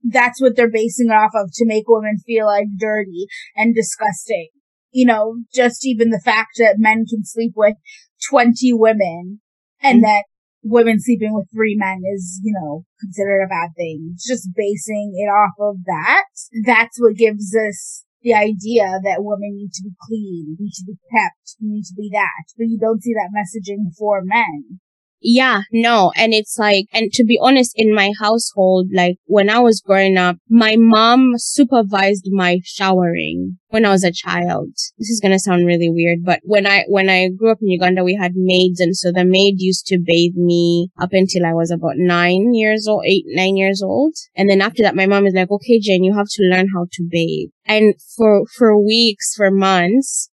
[0.04, 4.48] that's what they're basing it off of to make women feel like dirty and disgusting.
[4.90, 7.74] You know, just even the fact that men can sleep with
[8.30, 9.40] 20 women
[9.82, 10.10] and mm-hmm.
[10.10, 10.24] that
[10.62, 14.14] women sleeping with three men is, you know, considered a bad thing.
[14.18, 16.24] Just basing it off of that,
[16.64, 20.98] that's what gives us the idea that women need to be clean, need to be
[21.14, 22.44] kept, need to be that.
[22.56, 24.80] But you don't see that messaging for men.
[25.20, 26.12] Yeah, no.
[26.16, 30.16] And it's like, and to be honest, in my household, like when I was growing
[30.16, 34.70] up, my mom supervised my showering when I was a child.
[34.96, 37.68] This is going to sound really weird, but when I, when I grew up in
[37.68, 38.80] Uganda, we had maids.
[38.80, 42.86] And so the maid used to bathe me up until I was about nine years
[42.86, 44.14] old, eight, nine years old.
[44.36, 46.86] And then after that, my mom is like, okay, Jane, you have to learn how
[46.92, 47.50] to bathe.
[47.66, 50.30] And for, for weeks, for months,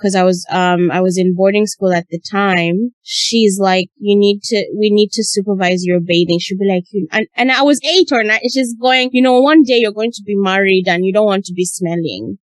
[0.00, 2.92] because I was um I was in boarding school at the time.
[3.02, 6.38] She's like, you need to we need to supervise your bathing.
[6.40, 8.40] She'd be like, and and I was eight or nine.
[8.52, 11.44] She's going, you know, one day you're going to be married and you don't want
[11.46, 12.38] to be smelling.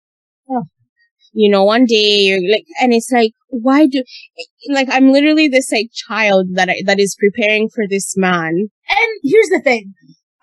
[0.50, 0.64] Oh.
[1.32, 4.02] You know, one day you're like, and it's like, why do,
[4.70, 8.54] like, I'm literally this like child that I, that is preparing for this man.
[8.88, 9.92] And here's the thing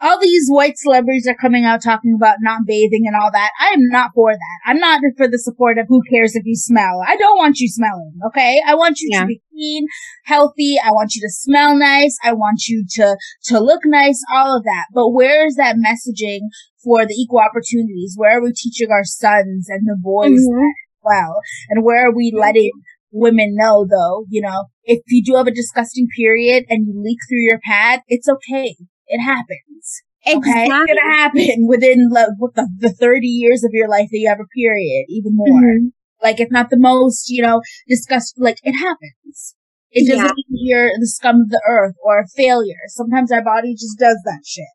[0.04, 3.52] all these white celebrities are coming out talking about not bathing and all that.
[3.60, 4.60] I am not for that.
[4.66, 7.02] I'm not for the support of who cares if you smell.
[7.08, 8.62] I don't want you smelling, okay?
[8.68, 9.22] I want you Yeah.
[9.22, 9.88] to be clean,
[10.26, 10.76] healthy.
[10.78, 12.18] I want you to smell nice.
[12.22, 14.88] I want you to, to look nice, all of that.
[14.94, 16.42] But where is that messaging
[16.84, 18.16] for the equal opportunities?
[18.18, 20.60] Where are we teaching our sons and the boys Mhm.
[20.60, 21.40] that well?
[21.70, 22.72] And where are we letting
[23.14, 27.20] women know though, you know, if you do have a disgusting period and you leak
[27.30, 28.76] through your pad, it's okay.
[29.08, 30.02] It happens.
[30.26, 30.88] Okay, it's Exactly.
[30.88, 34.40] gonna happen within like, what the, the 30 years of your life that you have
[34.40, 35.62] a period, even more.
[35.62, 35.92] Mhm.
[36.22, 39.56] Like, if not the most, you know, disgust, like, it happens.
[39.92, 40.34] It doesn't Yeah.
[40.36, 42.80] mean you're the scum of the earth or a failure.
[42.88, 44.66] Sometimes our body just does that shit.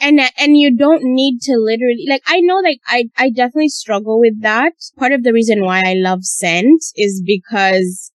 [0.00, 4.18] and and you don't need to literally like I know like I I definitely struggle
[4.20, 4.72] with that.
[4.98, 8.10] Part of the reason why I love scent is because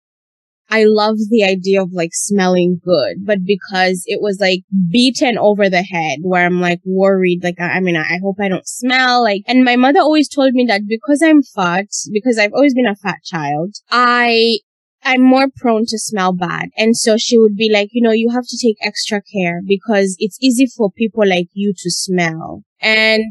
[0.71, 5.69] I love the idea of like smelling good, but because it was like beaten over
[5.69, 8.67] the head where I'm like worried, like I, I mean, I, I hope I don't
[8.67, 12.73] smell like, and my mother always told me that because I'm fat, because I've always
[12.73, 14.59] been a fat child, I,
[15.03, 16.69] I'm more prone to smell bad.
[16.77, 20.15] And so she would be like, you know, you have to take extra care because
[20.19, 22.63] it's easy for people like you to smell.
[22.79, 23.23] And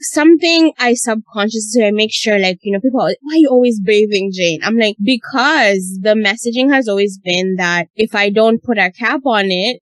[0.00, 3.48] something I subconsciously I make sure like, you know, people are like, why are you
[3.48, 4.60] always bathing, Jane?
[4.62, 9.20] I'm like, because the messaging has always been that if I don't put a cap
[9.24, 9.80] on it,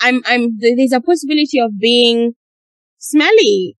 [0.00, 2.34] I'm, I'm, there's a possibility of being
[2.98, 3.76] smelly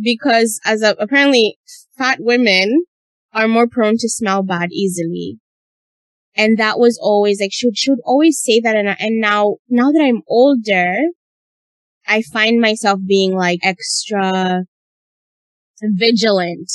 [0.00, 1.58] because as a, apparently
[1.96, 2.84] fat women
[3.32, 5.38] are more prone to smell bad easily.
[6.34, 8.74] And that was always like, she would, she would always say that.
[8.74, 10.96] And, and now, now that I'm older,
[12.06, 14.64] I find myself being like extra
[15.82, 16.70] vigilant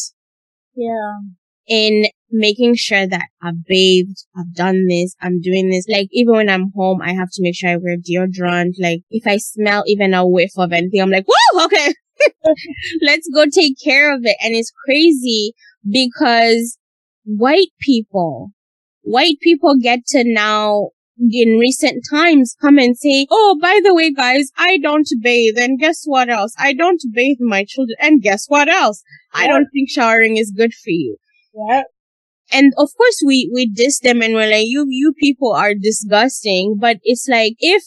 [0.75, 1.19] Yeah.
[1.67, 5.87] in making sure that I've bathed, I've done this, I'm doing this.
[5.89, 8.73] Like even when I'm home, I have to make sure I wear deodorant.
[8.79, 11.93] Like if I smell even a whiff of anything, I'm like, whoa, okay,
[13.01, 14.37] let's go take care of it.
[14.43, 15.53] And it's crazy
[15.89, 16.77] because
[17.25, 18.51] white people,
[19.01, 24.11] white people get to now in recent times come and say, Oh, by the way,
[24.11, 25.57] guys, I don't bathe.
[25.57, 26.53] And guess what else?
[26.57, 27.97] I don't bathe my children.
[27.99, 29.03] And guess what else?
[29.33, 31.17] I don't think showering is good for you.
[31.53, 31.83] Yeah.
[32.51, 36.77] And of course we, we diss them and we're like, you, you people are disgusting.
[36.79, 37.83] But it's like, if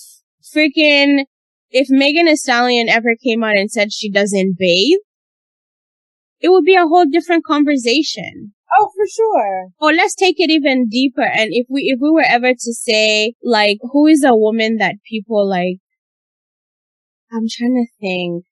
[0.55, 1.25] freaking,
[1.71, 4.99] if Megan Thee Stallion ever came out and said she doesn't bathe,
[6.40, 8.55] it would be a whole different conversation.
[8.79, 9.69] Oh, for sure.
[9.81, 11.23] Or let's take it even deeper.
[11.23, 14.97] And if we, if we were ever to say, like, who is a woman that
[15.09, 15.79] people like,
[17.33, 18.45] I'm trying to think.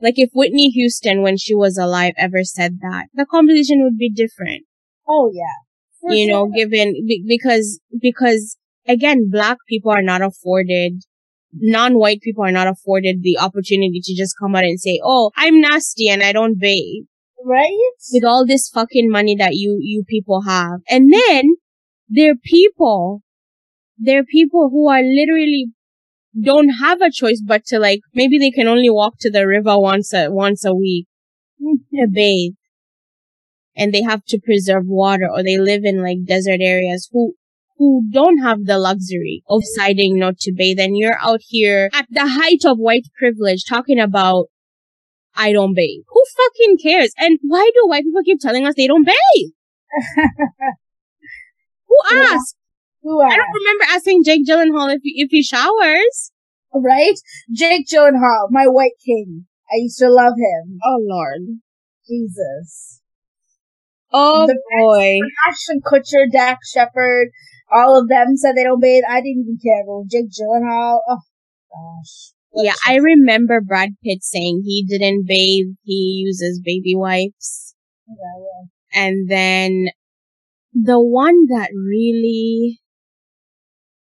[0.00, 4.10] Like if Whitney Houston, when she was alive, ever said that, the conversation would be
[4.10, 4.64] different.
[5.08, 5.44] Oh, yeah.
[6.00, 8.56] For you know, given, be- because, because
[8.88, 11.02] again, black people are not afforded,
[11.54, 15.60] non-white people are not afforded the opportunity to just come out and say, oh, I'm
[15.60, 17.04] nasty and I don't bathe
[17.44, 17.92] Right?
[18.12, 20.80] with all this fucking money that you, you people have.
[20.88, 21.54] And then
[22.08, 23.22] there are people,
[23.96, 25.66] there are people who are literally
[26.40, 29.78] don't have a choice but to like, maybe they can only walk to the river
[29.78, 31.06] once a, once a week
[31.60, 32.54] to bathe.
[33.76, 37.34] And they have to preserve water or they live in like desert areas who,
[37.78, 40.78] who don't have the luxury of deciding not to bathe.
[40.78, 44.46] And you're out here at the height of white privilege talking about
[45.34, 46.04] I don't bathe.
[46.08, 47.12] Who fucking cares?
[47.18, 49.50] And why do white people keep telling us they don't bathe?
[51.88, 52.56] Who asked?
[53.02, 53.32] Who asked?
[53.32, 56.32] I don't remember asking Jake Gyllenhaal if he, if he showers.
[56.74, 57.14] Right?
[57.52, 59.46] Jake Gyllenhaal, my white king.
[59.70, 60.78] I used to love him.
[60.84, 61.60] Oh lord.
[62.06, 63.00] Jesus.
[64.12, 65.20] Oh The- boy.
[65.48, 67.28] Ashton Kutcher, Dax Shepard,
[67.72, 69.04] all of them said they don't bathe.
[69.08, 69.82] I didn't even care.
[70.10, 71.20] Jake Gyllenhaal, oh
[71.70, 72.32] gosh.
[72.54, 75.74] Yeah, I remember Brad Pitt saying he didn't bathe.
[75.82, 77.74] He uses baby wipes.
[78.06, 79.04] Yeah, yeah.
[79.04, 79.86] And then
[80.74, 82.78] the one that really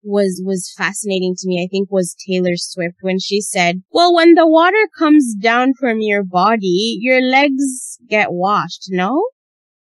[0.02, 4.34] was was fascinating to me, I think, was Taylor Swift when she said, "Well, when
[4.34, 9.22] the water comes down from your body, your legs get washed." No,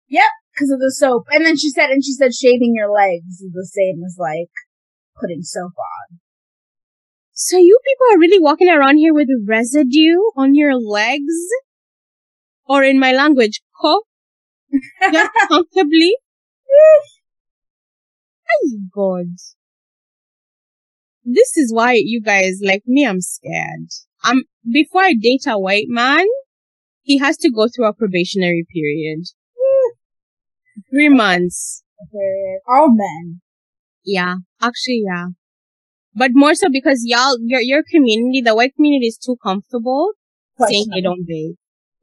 [0.07, 1.25] Yep, Because of the soap.
[1.31, 4.51] And then she said, and she said shaving your legs is the same as like
[5.19, 6.19] putting soap on.
[7.35, 11.35] So you people are really walking around here with residue on your legs,
[12.65, 14.03] or in my language, ko
[15.11, 16.15] Just comfortably.
[18.49, 19.35] Oh God.
[21.25, 23.89] This is why you guys, like me, I'm scared.
[24.23, 26.25] I'm, before I date a white man,
[27.01, 29.25] he has to go through a probationary period.
[30.89, 31.83] Three months.
[32.67, 33.41] All men.
[34.05, 35.27] Yeah, actually, yeah.
[36.15, 40.11] But more so because y'all, your, your community, the white community is too comfortable
[40.67, 41.55] saying they don't bathe.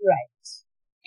[0.04, 0.28] Right.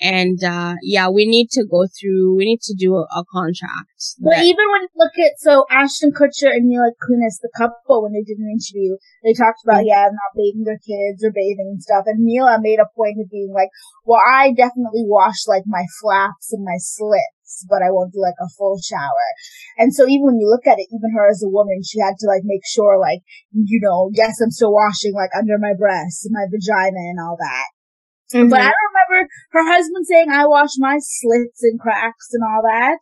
[0.01, 3.95] And, uh, yeah, we need to go through, we need to do a, a contract.
[4.19, 8.11] But even when you look at so Ashton Kutcher and Mila Kunis, the couple, when
[8.11, 11.81] they did an interview, they talked about yeah, not bathing their kids or bathing and
[11.81, 12.03] stuff.
[12.07, 13.69] And Mila made a point of being like,
[14.03, 17.34] "Well, I definitely wash like my flaps and my slits,
[17.69, 19.27] but I won't do like a full shower."
[19.77, 22.15] And so even when you look at it, even her as a woman, she had
[22.19, 23.21] to like make sure like,
[23.53, 27.37] you know, yes, I'm still washing like under my breasts and my vagina and all
[27.39, 27.67] that.
[28.33, 28.49] Mhm.
[28.49, 32.99] But I remember her husband saying, I wash my slits and cracks and all that.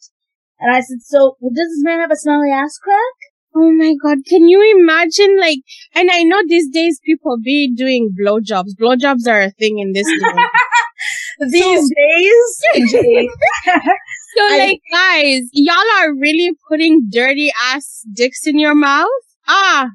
[0.60, 3.18] And I said, so well, does this man have a smelly ass crack?
[3.56, 5.60] Oh my god, can you imagine like,
[5.94, 8.76] and I know these days people be doing blowjobs.
[8.80, 11.52] Blowjobs are a thing in this world.
[11.52, 12.64] These days?
[14.36, 19.08] So I- like guys, y'all are really putting dirty ass dicks in your mouth?
[19.48, 19.90] Ah,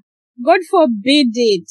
[0.45, 1.71] God forbid it.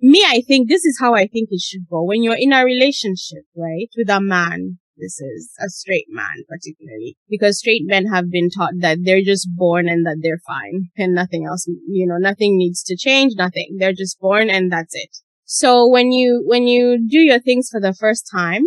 [0.00, 2.02] Me, I think this is how I think it should go.
[2.02, 7.16] When you're in a relationship, right, with a man, this is a straight man particularly,
[7.28, 11.14] because straight men have been taught that they're just born and that they're fine and
[11.14, 13.76] nothing else, you know, nothing needs to change, nothing.
[13.78, 15.10] They're just born and that's it.
[15.44, 18.62] So when you, when you do your things for the first time,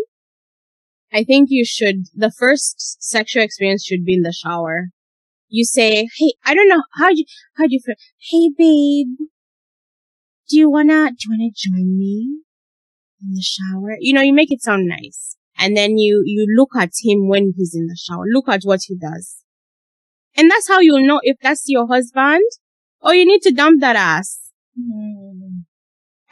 [1.14, 4.90] I think you should, the first sexual experience should be in the shower.
[5.48, 7.26] You say, hey, I don't know, how you,
[7.58, 7.96] how do you feel?
[8.18, 9.28] Hey babe,
[10.50, 12.42] do you wanna, do you wanna join me
[13.22, 13.96] in the shower?
[14.00, 15.38] You know, you make it sound nice.
[15.58, 18.26] And then you, you look at him when he's in the shower.
[18.30, 19.38] Look at what he does.
[20.36, 22.44] And that's how you'll know if that's your husband
[23.00, 24.52] or you need to dump that ass.
[24.78, 25.25] Hmm.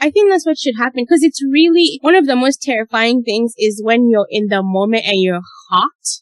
[0.03, 3.53] I think that's what should happen because it's really one of the most terrifying things
[3.57, 5.39] is when you're in the moment and you're
[5.69, 6.19] hot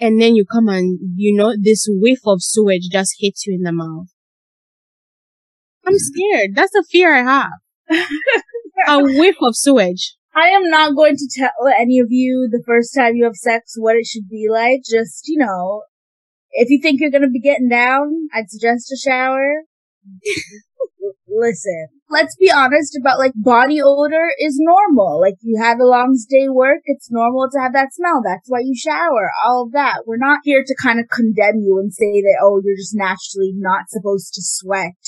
[0.00, 3.62] and then you come and you know this whiff of sewage just hits you in
[3.62, 4.08] the mouth.
[5.86, 5.98] I'm mm.
[5.98, 6.56] scared.
[6.56, 8.06] That's the fear I have.
[8.88, 10.16] A whiff of sewage.
[10.34, 13.74] I am not going to tell any of you the first time you have sex
[13.76, 14.80] what it should be like.
[14.90, 15.84] Just, you know,
[16.50, 19.62] if you think you're going to be getting down, I'd suggest a shower.
[21.34, 25.20] Listen, let's be honest about like body odor is normal.
[25.20, 28.20] Like you had a long day work, it's normal to have that smell.
[28.22, 30.02] That's why you shower, all of that.
[30.06, 33.52] We're not here to kind of condemn you and say that, oh, you're just naturally
[33.56, 35.00] not supposed to sweat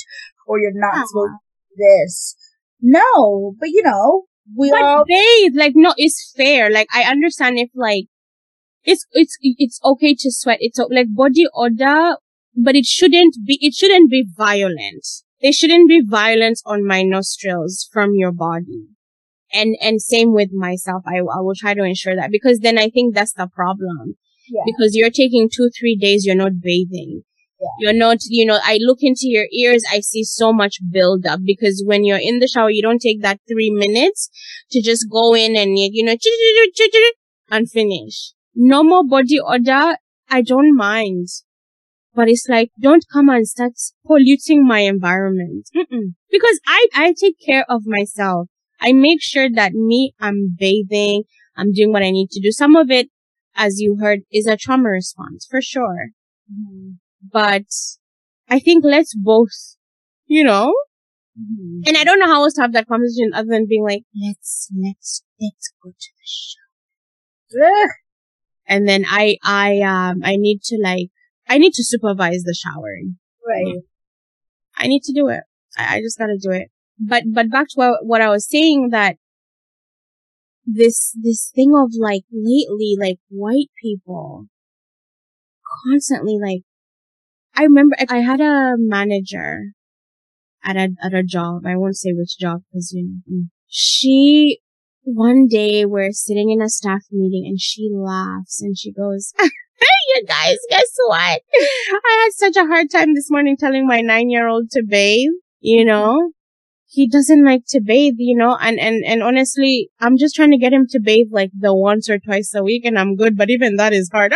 [0.46, 2.36] or you're not supposed to do this.
[2.80, 4.24] No, but you know,
[4.56, 6.70] we But all bathe, like, no, it's fair.
[6.70, 8.06] Like, I understand if, like,
[8.82, 10.58] it's, it's, it's okay to sweat.
[10.60, 12.16] It's like body odor,
[12.54, 15.23] but it shouldn't be, it shouldn't be violent.
[15.44, 18.86] There shouldn't be violence on my nostrils from your body.
[19.52, 21.02] And, and same with myself.
[21.06, 24.14] I, I will try to ensure that because then I think that's the problem.
[24.48, 24.62] Yeah.
[24.64, 27.24] Because you're taking two, three days, you're not bathing.
[27.60, 27.68] Yeah.
[27.78, 31.84] You're not, you know, I look into your ears, I see so much buildup because
[31.86, 34.30] when you're in the shower, you don't take that three minutes
[34.70, 36.16] to just go in and, you know,
[37.50, 38.32] and finish.
[38.54, 39.98] No more body odor.
[40.30, 41.28] I don't mind.
[42.14, 43.72] But it's like, don't come and start
[44.06, 45.68] polluting my environment.
[45.76, 46.14] Mm-mm.
[46.30, 48.48] Because I, I take care of myself.
[48.80, 51.24] I make sure that me, I'm bathing,
[51.56, 52.52] I'm doing what I need to do.
[52.52, 53.08] Some of it,
[53.56, 56.10] as you heard, is a trauma response for sure.
[56.50, 56.98] Mhm.
[57.32, 57.64] But
[58.48, 59.76] I think let's both,
[60.26, 60.74] you know,
[61.38, 61.82] Mhm.
[61.88, 64.70] and I don't know how else to have that conversation other than being like, let's,
[64.76, 66.60] let's, let's go to the show.
[67.64, 67.90] Ugh.
[68.66, 71.08] And then I, I, um, I need to like,
[71.48, 73.18] I need to supervise the showering.
[73.46, 73.82] Right.
[74.76, 75.42] I need to do it.
[75.76, 76.68] I, I just gotta do it.
[76.98, 79.16] But, but back to what, what I was saying that
[80.64, 84.46] this, this thing of like lately, like white people
[85.86, 86.62] constantly like,
[87.54, 89.72] I remember I had a manager
[90.64, 91.66] at a, at a job.
[91.66, 93.48] I won't say which job because you know, mm.
[93.66, 94.60] she,
[95.02, 99.32] one day we're sitting in a staff meeting and she laughs and she goes,
[100.14, 101.42] you guys, guess what?
[101.52, 105.32] I had such a hard time this morning telling my nine year old to bathe,
[105.60, 106.30] you know?
[106.86, 110.58] He doesn't like to bathe, you know, and, and, and honestly, I'm just trying to
[110.58, 113.50] get him to bathe like the once or twice a week and I'm good, but
[113.50, 114.32] even that is hard.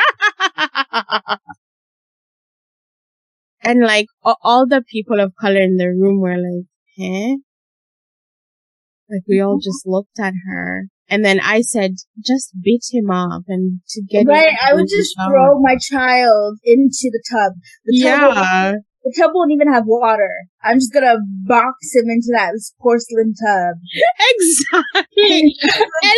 [3.63, 4.07] and like
[4.43, 6.67] all the people of color in the room were like,
[6.99, 7.37] eh?
[9.09, 11.93] Like we all just looked at her And then I said,
[12.25, 14.55] just beat him up and to get right.
[14.67, 17.53] I would just throw my child into the tub.
[17.87, 18.73] The tub yeah.
[19.05, 20.29] The tub won't even have water.
[20.63, 23.77] I'm just gonna box him into that porcelain tub.
[24.31, 25.55] Exactly.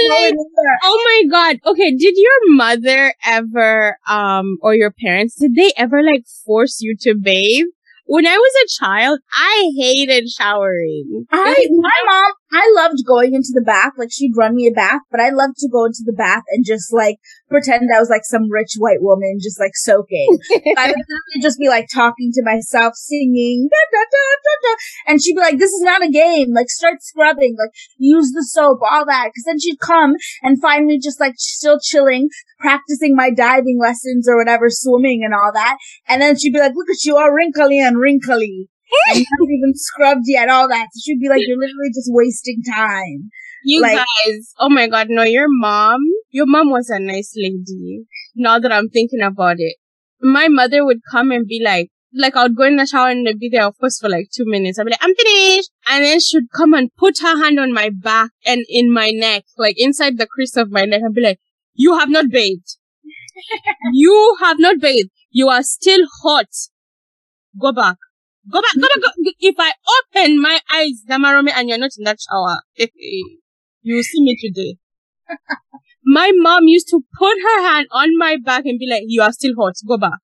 [0.09, 0.35] like,
[0.83, 1.57] oh my god.
[1.65, 6.97] Okay, did your mother ever, um, or your parents, did they ever like force you
[7.03, 7.67] to bathe?
[8.11, 11.27] when I was a child, I hated showering.
[11.31, 13.93] I, my mom, I loved going into the bath.
[13.97, 16.65] Like she'd run me a bath, but I loved to go into the bath and
[16.67, 17.17] just like
[17.49, 20.39] pretend I was like some rich white woman, just like soaking.
[20.77, 24.75] I would just be like talking to myself, singing, da, da, da,
[25.07, 26.53] and she'd be like, "This is not a game.
[26.53, 27.57] Like start scrubbing.
[27.59, 31.35] Like use the soap, all that." Because then she'd come and find me just like
[31.37, 32.29] still chilling,
[32.59, 35.77] practicing my diving lessons or whatever, swimming and all that.
[36.09, 38.69] And then she'd be like, look at you all wrinkly and wrinkly.
[39.09, 40.89] Haven't even scrubbed yet, all that.
[40.93, 43.31] So she'd be like, you're literally just wasting time.
[43.65, 48.05] You like, guys, oh my god, no, your mom, your mom was a nice lady.
[48.35, 49.77] Now that I'm thinking about it.
[50.23, 53.27] My mother would come and be like, like I would go in the shower and
[53.39, 54.79] be there, of course, for like two minutes.
[54.79, 55.71] I'd be like, I'm finished.
[55.89, 59.45] And then she'd come and put her hand on my back and in my neck,
[59.57, 61.39] like inside the crease of my neck and be like,
[61.75, 62.77] you have not bathed.
[63.93, 65.11] you have not bathed.
[65.31, 66.49] You are still hot.
[67.61, 67.97] Go back.
[68.49, 68.75] Go back.
[68.75, 69.03] Go back.
[69.03, 69.31] Go.
[69.41, 72.87] If I open my eyes, Damarome, and you're not in that shower, eh,
[73.83, 74.77] you will see me today.
[76.05, 79.33] my mom used to put her hand on my back and be like, you are
[79.33, 79.75] still hot.
[79.87, 80.21] Go back.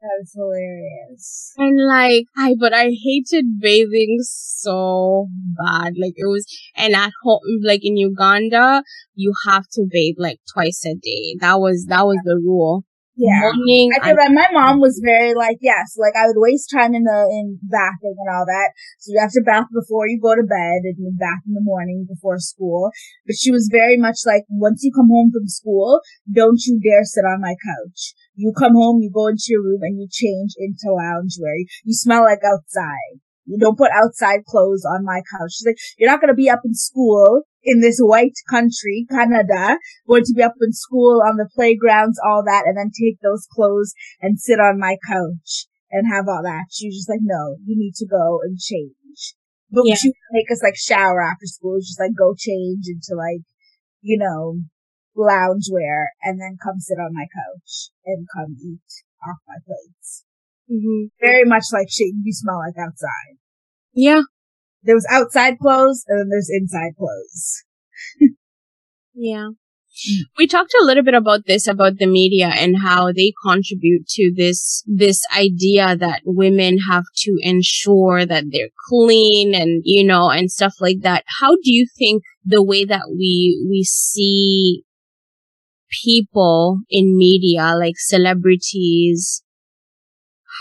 [0.00, 1.52] That's hilarious.
[1.58, 5.92] And like, I, but I hated bathing so bad.
[5.96, 6.44] Like it was,
[6.74, 8.82] and at home, like in Uganda,
[9.14, 11.36] you have to bathe like twice a day.
[11.40, 12.84] That was, that was the rule.
[13.22, 13.54] Yeah.
[13.54, 14.82] Morning, I feel like my mom mm.
[14.82, 18.46] was very like, yes, like I would waste time in the, in bathing and all
[18.46, 18.74] that.
[18.98, 21.62] So you have to bath before you go to bed and you bath in the
[21.62, 22.90] morning before school.
[23.26, 27.04] But she was very much like, once you come home from school, don't you dare
[27.04, 30.52] sit on my couch you come home, you go into your room and you change
[30.58, 31.56] into loungewear.
[31.84, 33.20] You smell like outside.
[33.44, 35.52] You don't put outside clothes on my couch.
[35.52, 39.78] She's like, you're not going to be up in school in this white country, Canada,
[40.06, 43.46] going to be up in school on the playgrounds, all that, and then take those
[43.52, 46.64] clothes and sit on my couch and have all that.
[46.70, 49.34] She was just like, no, you need to go and change.
[49.70, 49.94] But yeah.
[49.94, 53.42] she would make us like shower after school, just like go change into like,
[54.00, 54.60] you know,
[55.16, 58.80] loungewear and then come sit on my couch and come eat
[59.22, 60.24] off my plates.
[60.70, 61.06] Mm-hmm.
[61.20, 63.36] Very much like shit you smell like outside.
[63.94, 64.22] Yeah.
[64.82, 67.64] There was outside clothes and then there's inside clothes.
[69.14, 69.48] yeah.
[70.38, 74.32] We talked a little bit about this, about the media and how they contribute to
[74.34, 80.50] this, this idea that women have to ensure that they're clean and, you know, and
[80.50, 81.24] stuff like that.
[81.40, 84.82] How do you think the way that we, we see
[86.02, 89.42] people in media, like celebrities,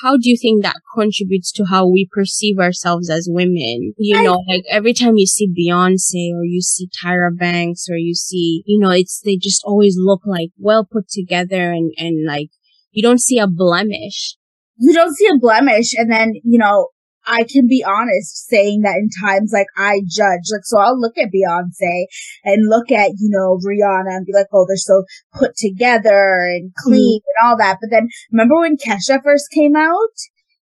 [0.01, 3.93] how do you think that contributes to how we perceive ourselves as women?
[3.97, 7.97] You I, know, like every time you see Beyonce or you see Tyra Banks or
[7.97, 12.25] you see, you know, it's, they just always look like well put together and, and
[12.25, 12.49] like
[12.91, 14.35] you don't see a blemish.
[14.77, 15.93] You don't see a blemish.
[15.95, 16.89] And then, you know,
[17.27, 21.17] I can be honest saying that in times like I judge, like, so I'll look
[21.17, 22.05] at Beyonce
[22.43, 25.03] and look at, you know, Rihanna and be like, oh, they're so
[25.33, 27.23] put together and clean mm.
[27.25, 27.77] and all that.
[27.81, 30.15] But then remember when Kesha first came out?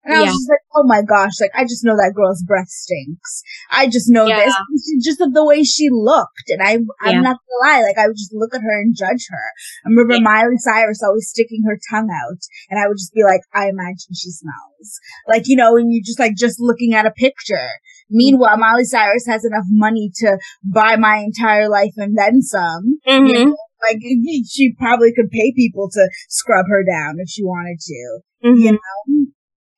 [0.10, 2.70] And I was just like, oh my gosh, like I just know that girl's breath
[2.70, 3.44] stinks.
[3.70, 4.46] I just know yeah.
[4.46, 4.56] this.
[5.04, 6.50] just of the way she looked.
[6.50, 7.22] And I, I'm yeah.
[7.22, 9.46] not gonna lie, like I would just look at her and judge her.
[9.86, 10.22] I remember yeah.
[10.22, 14.14] Miley Cyrus always sticking her tongue out and I would just be like, I imagine
[14.14, 15.00] she smells.
[15.28, 17.70] Like, you know, and you just like, just looking at a picture.
[18.10, 18.58] Meanwhile.
[18.58, 23.00] Miley Cyrus has enough money to buy my entire life and then some.
[23.08, 23.26] Mm-hmm.
[23.28, 23.58] You know?
[23.82, 24.00] Like
[24.50, 28.20] she probably could pay people to scrub her down if she wanted to.
[28.48, 28.62] Mm-hmm.
[28.62, 29.26] You know?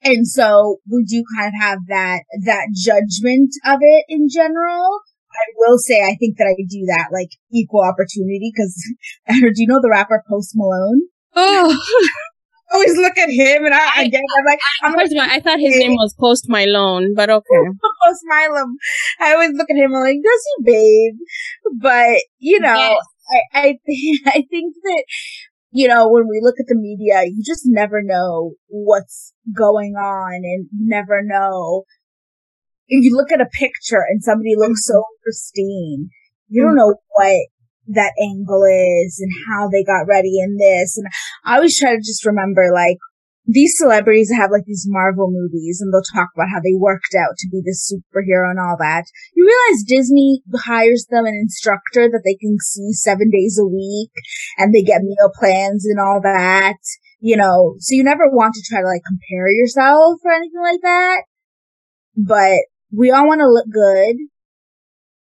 [0.03, 4.99] And so we do kind of have that, that judgment of it in general.
[5.31, 8.75] I will say I think that I do that like equal opportunity because
[9.29, 11.01] do you know the rapper Post Malone?
[11.35, 11.77] Oh.
[12.71, 15.77] I always look at him and I, again, I'm like, I'm all, I thought his
[15.77, 17.45] name was Post Malone, but okay.
[18.05, 18.77] Post Malone.
[19.19, 21.19] I always look at him and like, does he bathe?
[21.81, 22.97] But, you know, yes.
[23.53, 23.77] I, I,
[24.27, 25.03] I think that
[25.71, 30.35] you know, when we look at the media, you just never know what's going on
[30.35, 31.83] and you never know.
[32.87, 35.23] If you look at a picture and somebody looks so mm-hmm.
[35.23, 36.09] pristine,
[36.49, 36.77] you don't mm-hmm.
[36.77, 37.47] know what
[37.87, 40.97] that angle is and how they got ready in this.
[40.97, 41.07] And
[41.45, 42.97] I always try to just remember, like,
[43.45, 47.37] these celebrities have like these Marvel movies and they'll talk about how they worked out
[47.37, 49.05] to be this superhero and all that.
[49.33, 54.11] You realize Disney hires them an instructor that they can see seven days a week
[54.57, 56.77] and they get meal plans and all that,
[57.19, 60.81] you know, so you never want to try to like compare yourself or anything like
[60.83, 61.23] that.
[62.15, 62.59] But
[62.95, 64.17] we all want to look good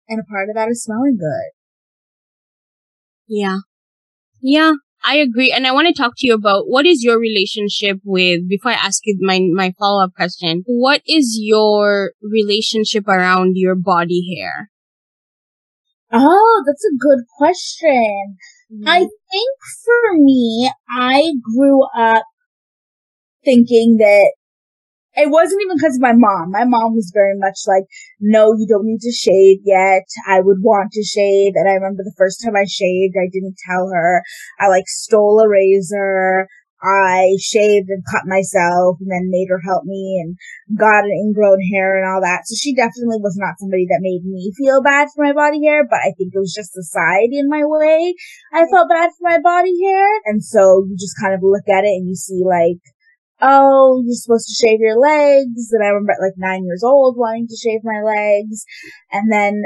[0.09, 1.51] and a part of that is smelling good.
[3.27, 3.59] Yeah.
[4.41, 5.51] Yeah, I agree.
[5.51, 8.75] And I want to talk to you about what is your relationship with, before I
[8.75, 14.69] ask you my, my follow up question, what is your relationship around your body hair?
[16.11, 18.37] Oh, that's a good question.
[18.73, 18.87] Mm-hmm.
[18.87, 22.23] I think for me, I grew up
[23.45, 24.33] thinking that
[25.15, 26.51] it wasn't even because of my mom.
[26.51, 27.85] My mom was very much like,
[28.19, 30.05] no, you don't need to shave yet.
[30.27, 31.53] I would want to shave.
[31.55, 34.23] And I remember the first time I shaved, I didn't tell her.
[34.59, 36.47] I like stole a razor.
[36.81, 40.37] I shaved and cut myself and then made her help me and
[40.79, 42.47] got an ingrown hair and all that.
[42.47, 45.83] So she definitely was not somebody that made me feel bad for my body hair,
[45.83, 48.15] but I think it was just society in my way.
[48.53, 50.07] I felt bad for my body hair.
[50.25, 52.79] And so you just kind of look at it and you see like,
[53.41, 55.71] oh, you're supposed to shave your legs.
[55.71, 58.65] And I remember at like nine years old wanting to shave my legs.
[59.11, 59.63] And then,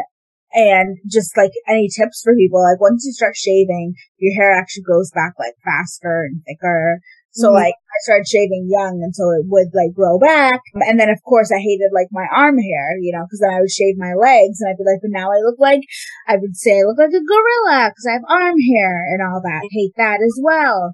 [0.53, 4.84] and just like any tips for people, like once you start shaving, your hair actually
[4.84, 6.99] grows back like faster and thicker.
[7.34, 7.55] So mm-hmm.
[7.55, 10.61] like I started shaving young until it would like grow back.
[10.76, 13.59] And then of course I hated like my arm hair, you know, cause then I
[13.59, 15.82] would shave my legs and I'd be like, but now I look like,
[16.28, 19.41] I would say I look like a gorilla cause I have arm hair and all
[19.41, 19.65] that.
[19.65, 20.93] I hate that as well.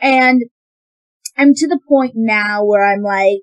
[0.00, 0.42] And
[1.36, 3.42] I'm to the point now where I'm like,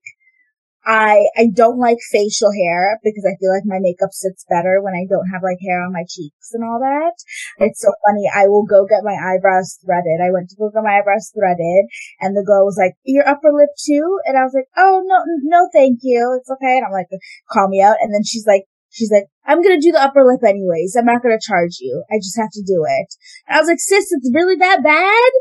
[0.84, 4.96] I I don't like facial hair because I feel like my makeup sits better when
[4.96, 7.14] I don't have like hair on my cheeks and all that.
[7.58, 8.26] It's so funny.
[8.34, 10.26] I will go get my eyebrows threaded.
[10.26, 11.86] I went to go get my eyebrows threaded
[12.20, 15.22] and the girl was like, "Your upper lip too?" And I was like, "Oh no,
[15.44, 16.34] no, thank you.
[16.40, 17.14] It's okay." And I'm like,
[17.52, 20.44] "Call me out." And then she's like, She's like, I'm gonna do the upper lip
[20.44, 20.98] anyways.
[20.98, 22.04] I'm not gonna charge you.
[22.12, 23.08] I just have to do it.
[23.48, 25.32] And I was like, sis, it's really that bad?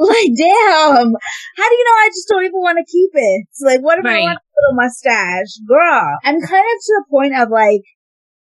[0.10, 1.12] Like, damn.
[1.56, 3.46] How do you know I just don't even want to keep it?
[3.50, 4.16] It's like, what if right.
[4.16, 5.58] I want a little mustache?
[5.68, 6.16] Girl.
[6.24, 7.82] I'm kind of to the point of like,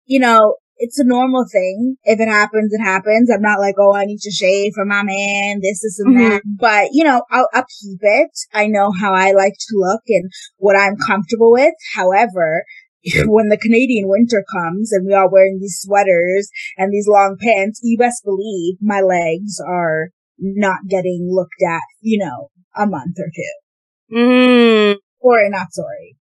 [0.06, 1.98] you know, it's a normal thing.
[2.04, 3.30] If it happens, it happens.
[3.30, 6.30] I'm not like, oh, I need to shave for my man, this, this, and mm-hmm.
[6.30, 6.42] that.
[6.46, 8.32] But, you know, I'll upkeep it.
[8.54, 11.74] I know how I like to look and what I'm comfortable with.
[11.94, 12.64] However,
[13.26, 17.82] when the Canadian winter comes and we are wearing these sweaters and these long pants,
[17.84, 20.10] you best believe my legs are
[20.44, 24.16] not getting looked at, you know, a month or two.
[24.16, 24.98] Mm.
[25.20, 26.18] Or not sorry.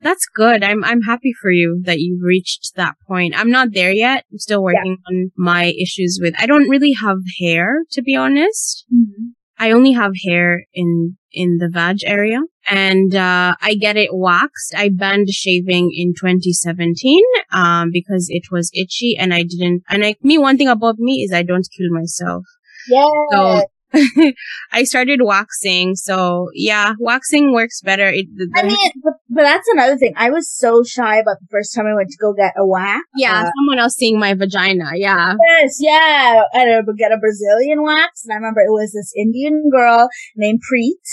[0.00, 0.62] That's good.
[0.62, 3.34] I'm I'm happy for you that you've reached that point.
[3.36, 4.24] I'm not there yet.
[4.30, 5.08] I'm still working yeah.
[5.08, 8.84] on my issues with I don't really have hair to be honest.
[8.94, 9.30] Mm-hmm.
[9.58, 12.40] I only have hair in in the vag area
[12.70, 14.72] and uh, I get it waxed.
[14.76, 20.14] I banned shaving in 2017 um, because it was itchy and I didn't and I
[20.22, 22.44] me one thing about me is I don't kill myself.
[22.88, 23.06] Yeah.
[23.30, 23.62] So
[24.72, 25.94] I started waxing.
[25.94, 28.08] So yeah, waxing works better.
[28.08, 30.12] It, the, the I mean, but, but, that's another thing.
[30.16, 33.00] I was so shy about the first time I went to go get a wax.
[33.16, 34.90] Yeah, uh, someone else seeing my vagina.
[34.94, 35.34] Yeah.
[35.48, 36.42] Yes, yeah.
[36.52, 38.24] And I would get a Brazilian wax.
[38.24, 41.04] And I remember it was this Indian girl named Preet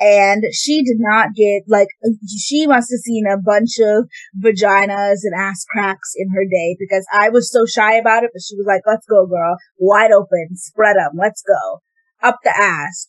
[0.00, 1.88] and she did not get like
[2.26, 4.08] she must have seen a bunch of
[4.42, 8.42] vaginas and ass cracks in her day because I was so shy about it, but
[8.42, 11.82] she was like, "Let's go, girl, wide open, spread them, let's go,
[12.22, 13.06] up the ass."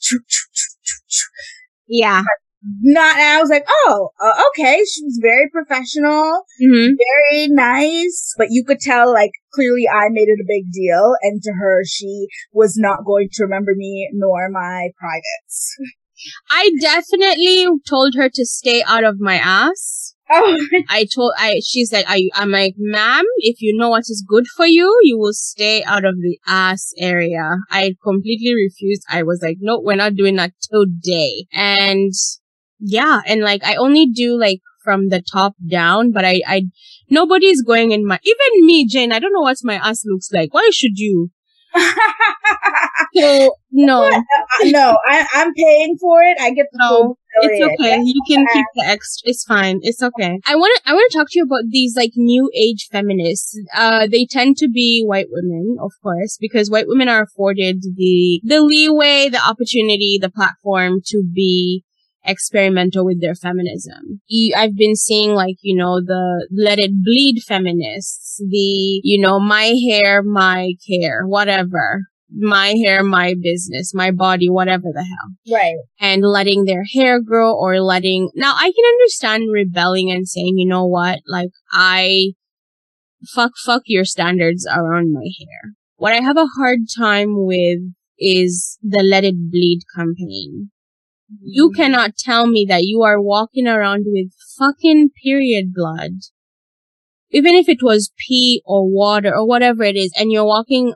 [1.88, 2.24] Yeah.
[2.64, 4.84] Not, and I was like, oh, uh, okay.
[4.86, 6.92] She was very professional, mm-hmm.
[6.94, 11.42] very nice, but you could tell, like, clearly I made it a big deal, and
[11.42, 15.76] to her, she was not going to remember me nor my privates.
[16.50, 20.16] I definitely told her to stay out of my ass.
[20.34, 20.58] Oh.
[20.88, 24.46] I told I she's like I I'm like ma'am if you know what is good
[24.56, 27.58] for you you will stay out of the ass area.
[27.70, 29.04] I completely refused.
[29.10, 31.48] I was like no we're not doing that today.
[31.52, 32.14] And
[32.80, 36.64] yeah and like I only do like from the top down but I I
[37.10, 40.54] nobody's going in my even me Jane I don't know what my ass looks like.
[40.54, 41.32] Why should you?
[43.16, 44.10] so no,
[44.64, 46.38] no, I, am paying for it.
[46.40, 47.16] I get the no.
[47.44, 48.02] It's okay.
[48.04, 49.30] You can keep the extra.
[49.30, 49.80] It's fine.
[49.84, 50.40] It's okay.
[50.46, 50.92] I want to.
[50.92, 53.58] I want to talk to you about these like new age feminists.
[53.76, 58.42] Uh, they tend to be white women, of course, because white women are afforded the
[58.44, 61.84] the leeway, the opportunity, the platform to be
[62.24, 64.22] experimental with their feminism.
[64.56, 69.76] I've been seeing like, you know, the let it bleed feminists, the, you know, my
[69.90, 72.02] hair, my care, whatever.
[72.34, 75.56] My hair, my business, my body, whatever the hell.
[75.58, 75.76] Right.
[76.00, 80.68] And letting their hair grow or letting, now I can understand rebelling and saying, you
[80.68, 82.34] know what, like I,
[83.34, 85.74] fuck, fuck your standards around my hair.
[85.98, 87.80] What I have a hard time with
[88.18, 90.72] is the let it bleed campaign.
[91.42, 91.76] You Mm-hmm.
[91.82, 96.12] cannot tell me that you are walking around with fucking period blood.
[97.30, 100.94] Even if it was pee or water or whatever it is, and you're walking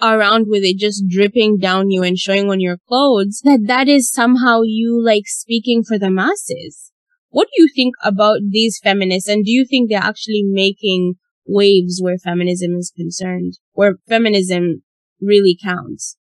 [0.00, 4.10] around with it just dripping down you and showing on your clothes, that that is
[4.10, 6.92] somehow you like speaking for the masses.
[7.30, 9.28] What do you think about these feminists?
[9.28, 11.14] And do you think they're actually making
[11.46, 14.82] waves where feminism is concerned, where feminism
[15.20, 16.16] really counts?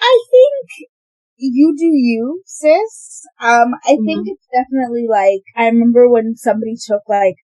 [0.00, 0.88] I think
[1.36, 3.22] you do you, sis.
[3.40, 7.36] Um, I think it's definitely like, I remember when somebody took like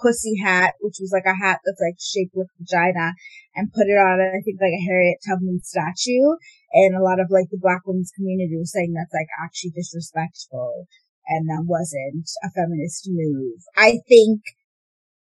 [0.00, 3.12] pussy hat, which was like a hat that's like shaped like vagina,
[3.54, 6.36] and put it on, I think like a Harriet Tubman statue.
[6.72, 10.86] And a lot of like the black women's community was saying that's like actually disrespectful
[11.28, 13.60] and that wasn't a feminist move.
[13.76, 14.42] I think,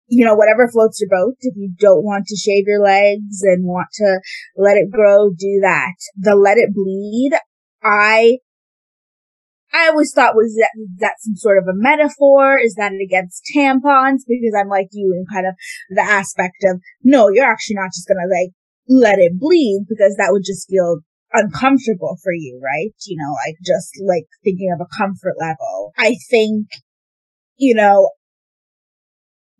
[0.06, 1.36] you know, whatever floats your boat.
[1.40, 4.20] If you don't want to shave your legs and want to
[4.56, 5.94] let it grow, do that.
[6.16, 7.32] The let it bleed,
[7.82, 8.38] I
[9.72, 12.58] I always thought was that that some sort of a metaphor?
[12.58, 14.20] Is that it against tampons?
[14.28, 15.54] Because I'm like you in kind of
[15.90, 18.52] the aspect of no, you're actually not just gonna like
[18.88, 21.00] let it bleed because that would just feel
[21.32, 22.92] uncomfortable for you, right?
[23.06, 25.92] You know, like just like thinking of a comfort level.
[25.96, 26.66] I think,
[27.56, 28.10] you know,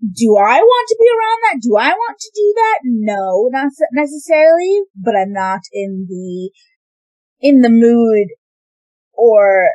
[0.01, 1.63] do I want to be around that?
[1.63, 2.79] Do I want to do that?
[2.85, 6.51] No, not necessarily, but I'm not in the,
[7.41, 8.29] in the mood
[9.13, 9.69] or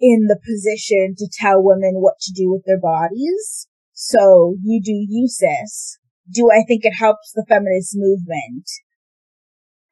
[0.00, 3.68] in the position to tell women what to do with their bodies.
[3.92, 5.98] So you do you, sis.
[6.32, 8.68] Do I think it helps the feminist movement?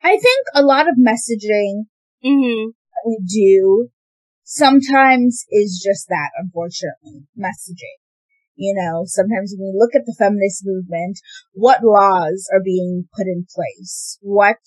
[0.03, 1.85] I think a lot of messaging
[2.25, 2.71] Mm-hmm.
[2.71, 3.89] that we do
[4.45, 7.99] sometimes is just that, unfortunately, messaging.
[8.55, 11.19] You know, sometimes when we look at the feminist movement,
[11.53, 14.19] what laws are being put in place?
[14.21, 14.59] What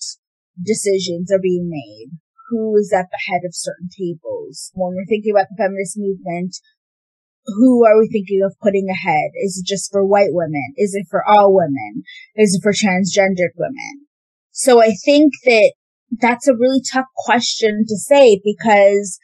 [0.62, 2.18] decisions are being made?
[2.48, 4.70] Who is at the head of certain tables?
[4.74, 6.56] When we're thinking about the feminist movement,
[7.46, 9.30] who are we thinking of putting ahead?
[9.42, 10.74] Is it just for white women?
[10.76, 12.02] Is it for all women?
[12.34, 14.06] Is it for transgendered women?
[14.50, 15.72] So I think that
[16.10, 19.18] that's a really tough question to say because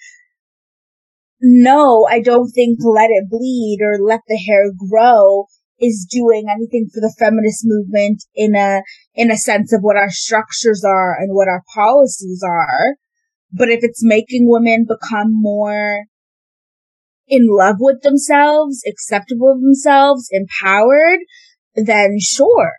[1.41, 5.47] no, I don't think let it bleed or let the hair grow
[5.81, 8.83] is doing anything for the feminist movement in a,
[9.15, 12.97] in a sense of what our structures are and what our policies are.
[13.53, 16.05] But if it's making women become more
[17.29, 21.21] in love with themselves, acceptable of themselves, empowered,
[21.75, 22.73] then sure.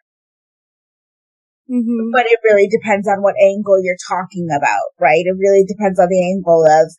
[1.70, 2.12] Mm-hmm.
[2.12, 5.24] But it really depends on what angle you're talking about, right?
[5.24, 6.92] It really depends on the angle of,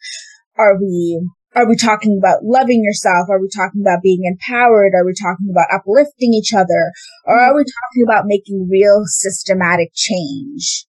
[0.57, 1.20] are we,
[1.55, 3.29] are we talking about loving yourself?
[3.31, 4.93] Are we talking about being empowered?
[4.95, 6.93] Are we talking about uplifting each other?
[7.27, 10.87] Or are we talking about making real systematic change?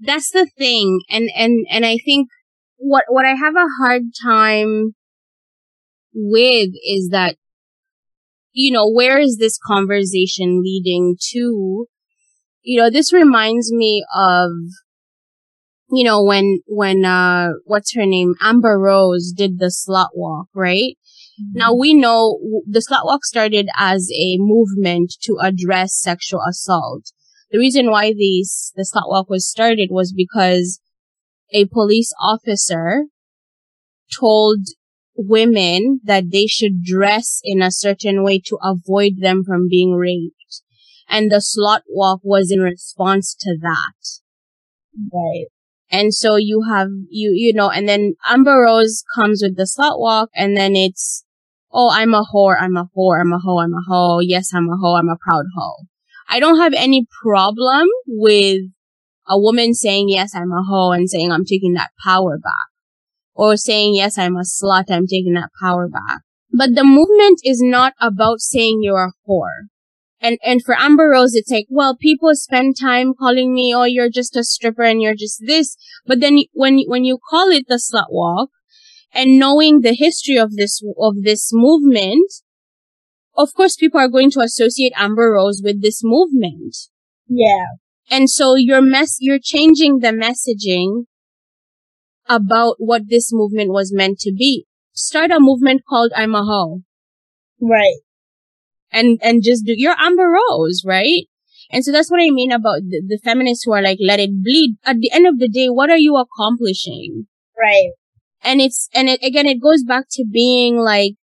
[0.00, 1.00] That's the thing.
[1.10, 2.28] And, and, and I think
[2.76, 4.94] what, what I have a hard time
[6.14, 7.36] with is that,
[8.52, 11.86] you know, where is this conversation leading to?
[12.62, 14.50] You know, this reminds me of,
[15.90, 18.34] you know, when, when, uh, what's her name?
[18.40, 20.96] Amber Rose did the slut walk, right?
[21.52, 27.10] Now we know w- the slut walk started as a movement to address sexual assault.
[27.54, 30.80] The reason why these, the slut walk was started was because
[31.52, 33.04] a police officer
[34.18, 34.58] told
[35.16, 40.62] women that they should dress in a certain way to avoid them from being raped.
[41.08, 44.18] And the slut walk was in response to that.
[45.12, 45.46] Right.
[45.92, 50.00] And so you have, you, you know, and then Amber Rose comes with the slut
[50.00, 51.24] walk and then it's,
[51.72, 54.18] oh, I'm a whore, I'm a whore, I'm a hoe, I'm a hoe.
[54.18, 55.84] Yes, I'm a hoe, I'm a proud hoe.
[56.28, 58.60] I don't have any problem with
[59.28, 62.52] a woman saying, yes, I'm a hoe and saying, I'm taking that power back.
[63.34, 66.20] Or saying, yes, I'm a slut, I'm taking that power back.
[66.52, 69.68] But the movement is not about saying you're a whore.
[70.20, 74.08] And, and for Amber Rose, it's like, well, people spend time calling me, oh, you're
[74.08, 75.76] just a stripper and you're just this.
[76.06, 78.50] But then when, when you call it the slut walk
[79.12, 82.30] and knowing the history of this, of this movement,
[83.36, 86.76] of course, people are going to associate Amber Rose with this movement.
[87.28, 87.66] Yeah.
[88.10, 91.04] And so your mess, you're changing the messaging
[92.28, 94.66] about what this movement was meant to be.
[94.92, 96.82] Start a movement called I'm a hoe
[97.60, 97.98] Right.
[98.92, 101.24] and, and just do your Amber Rose, right?
[101.70, 104.42] And so that's what I mean about the, the feminists who are like, let it
[104.42, 104.76] bleed.
[104.84, 107.26] At the end of the day, what are you accomplishing?
[107.58, 107.92] Right.
[108.42, 111.14] And it's, and it, again, it goes back to being like,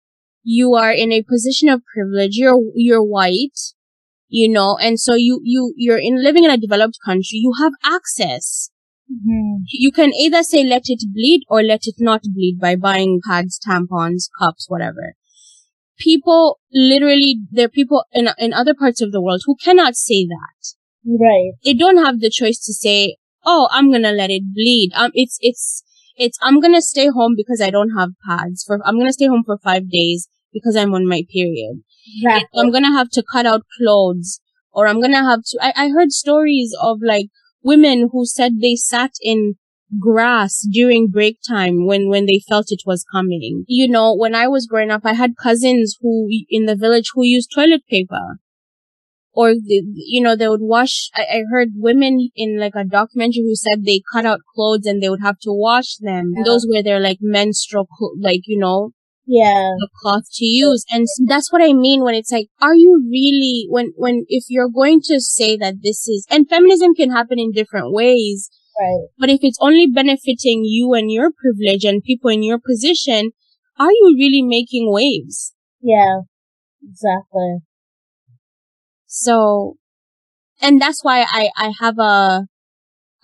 [0.44, 2.36] you are in a position of privilege.
[2.36, 3.60] You're, you're white,
[4.28, 7.38] you know, and so you, you, you're in living in a developed country.
[7.38, 8.72] You have access.
[9.12, 9.64] Mm-hmm.
[9.68, 13.60] You can either say let it bleed or let it not bleed by buying pads,
[13.60, 15.16] tampons, cups, whatever.
[15.98, 20.26] People literally, there are people in, in other parts of the world who cannot say
[20.26, 20.76] that.
[21.06, 21.52] Right.
[21.64, 24.92] They don't have the choice to say, oh, I'm gonna let it bleed.
[24.96, 25.84] Um, it's, it's,
[26.16, 29.44] it's, I'm gonna stay home because I don't have pads for, I'm gonna stay home
[29.46, 31.84] for five days because I'm on my period.
[32.24, 32.60] Exactly.
[32.60, 34.42] I'm gonna have to cut out clothes
[34.72, 37.28] or I'm gonna have to, I, I heard stories of like
[37.64, 39.56] women who said they sat in
[40.00, 43.66] grass during break time when, when they felt it was coming.
[43.68, 47.26] You know, when I was growing up, I had cousins who, in the village who
[47.26, 48.40] used toilet paper.
[49.34, 53.44] Or, the, you know, they would wash, I, I heard women in like a documentary
[53.44, 56.34] who said they cut out clothes and they would have to wash them.
[56.36, 56.44] Yeah.
[56.46, 57.88] Those were their like menstrual,
[58.20, 58.92] like, you know,
[59.26, 59.70] Yeah.
[59.80, 60.84] the cloth to use.
[60.92, 64.46] And s- that's what I mean when it's like, are you really, when, when, if
[64.50, 69.08] you're going to say that this is, and feminism can happen in different ways, Right.
[69.18, 73.32] but if it's only benefiting you and your privilege and people in your position,
[73.80, 75.54] are you really making waves?
[75.82, 76.22] Yeah.
[76.84, 77.60] Exactly.
[79.14, 79.76] So,
[80.62, 82.48] and that's why I, I have a,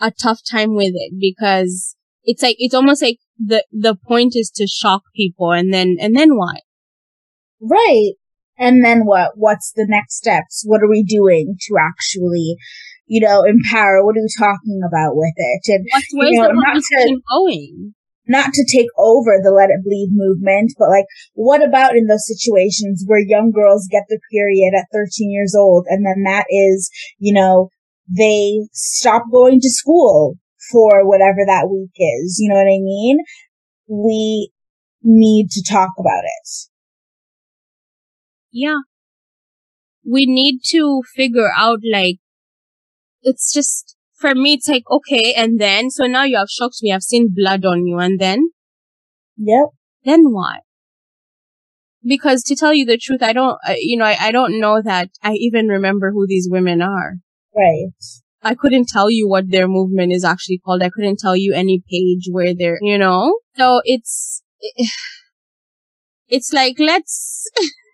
[0.02, 4.52] a tough time with it because it's like, it's almost like the, the point is
[4.56, 6.62] to shock people and then, and then what?
[7.62, 8.12] Right.
[8.60, 9.32] And then what?
[9.36, 10.64] What's the next steps?
[10.66, 12.58] What are we doing to actually,
[13.06, 14.04] you know, empower?
[14.04, 15.62] What are we talking about with it?
[15.72, 17.94] And What's, where's know, the to- conversation going?
[18.28, 22.28] Not to take over the let it bleed movement, but like, what about in those
[22.28, 26.90] situations where young girls get their period at 13 years old and then that is,
[27.20, 27.70] you know,
[28.08, 30.36] they stop going to school
[30.72, 32.38] for whatever that week is.
[32.40, 33.20] You know what I mean?
[33.88, 34.52] We
[35.04, 36.50] need to talk about it.
[38.52, 38.80] Yeah.
[40.10, 42.18] We need to figure out like,
[43.22, 46.92] it's just, for me, it's like, okay, and then, so now you have shocked me,
[46.92, 48.50] I've seen blood on you, and then,
[49.38, 49.70] Yep.
[50.04, 50.62] then what?
[52.04, 54.82] Because to tell you the truth, I don't, uh, you know, I, I don't know
[54.82, 57.16] that I even remember who these women are.
[57.56, 57.90] Right.
[58.42, 60.82] I couldn't tell you what their movement is actually called.
[60.82, 63.40] I couldn't tell you any page where they're, you know?
[63.56, 64.42] So it's,
[66.28, 67.50] it's like, let's,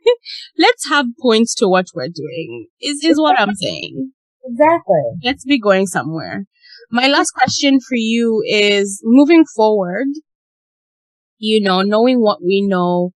[0.57, 4.11] let's have points to what we're doing, is, is what I'm saying.
[4.45, 5.01] Exactly.
[5.23, 6.45] Let's be going somewhere.
[6.91, 10.07] My last question for you is moving forward,
[11.37, 13.11] you know, knowing what we know,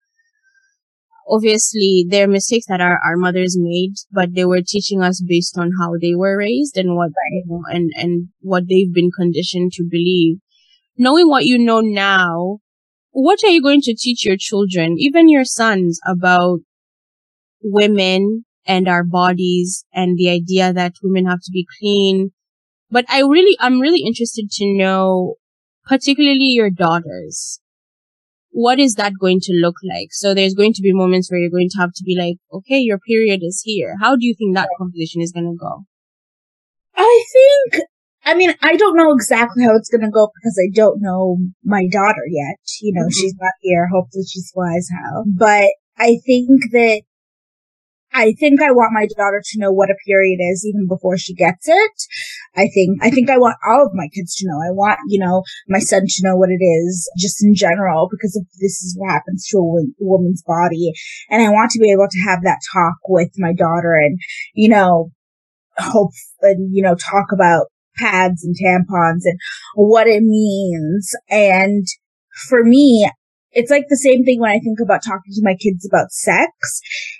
[1.30, 5.58] obviously there are mistakes that our, our mothers made, but they were teaching us based
[5.58, 9.72] on how they were raised and what, you know, and, and what they've been conditioned
[9.74, 10.38] to believe.
[10.98, 12.60] Knowing what you know now,
[13.12, 16.60] what are you going to teach your children, even your sons, about
[17.64, 22.32] women and our bodies and the idea that women have to be clean?
[22.92, 25.36] But I really, I'm really interested to know,
[25.86, 27.60] particularly your daughters.
[28.52, 30.10] What is that going to look like?
[30.12, 32.80] So there's going to be moments where you're going to have to be like, okay,
[32.80, 33.96] your period is here.
[34.02, 35.86] How do you think that conversation is going to go?
[36.96, 37.84] I think,
[38.26, 41.38] I mean, I don't know exactly how it's going to go because I don't know
[41.64, 42.58] my daughter yet.
[42.82, 43.14] You know, Mhm.
[43.14, 43.88] she's not here.
[43.94, 45.24] Hopefully she's wise how.
[45.28, 47.02] But I think that,
[48.14, 51.34] I think I want my daughter to know what a period is even before she
[51.34, 51.92] gets it.
[52.56, 54.56] I think, I think I want all of my kids to know.
[54.56, 58.36] I want, you know, my son to know what it is just in general because
[58.36, 60.94] if this is what happens to a woman's body.
[61.30, 64.18] And I want to be able to have that talk with my daughter and,
[64.54, 65.12] you know,
[65.78, 69.40] hope and, you know, talk about pads and tampons and
[69.76, 71.14] what it means.
[71.30, 71.86] And
[72.48, 73.10] for me,
[73.52, 76.52] it's like the same thing when I think about talking to my kids about sex.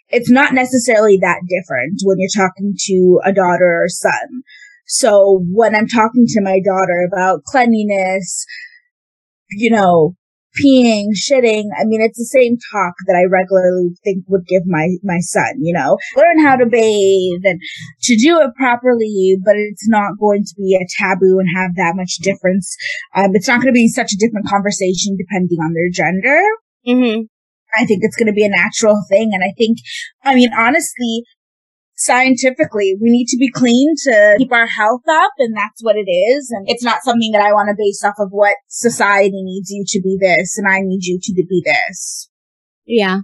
[0.10, 4.44] It's not necessarily that different when you're talking to a daughter or son.
[4.88, 8.46] So when I'm talking to my daughter about cleanliness,
[9.52, 10.16] you know,
[10.58, 11.70] peeing, shitting.
[11.78, 15.54] I mean, it's the same talk that I regularly think would give my, my son,
[15.60, 17.60] you know, learn how to bathe and
[18.04, 21.96] to do it properly, but it's not going to be a taboo and have that
[21.96, 22.76] much difference.
[23.16, 26.42] Um, it's not going to be such a different conversation depending on their gender.
[26.88, 27.22] Mm-hmm.
[27.76, 29.32] I think it's going to be a natural thing.
[29.34, 29.80] And I think,
[30.24, 31.24] I mean, honestly,
[31.96, 35.32] scientifically, we need to be clean to keep our health up.
[35.40, 36.50] And that's what it is.
[36.52, 39.84] And it's not something that I want to base off of what society needs you
[39.88, 42.30] to be this and I need you to be this.
[42.86, 43.20] Yeah.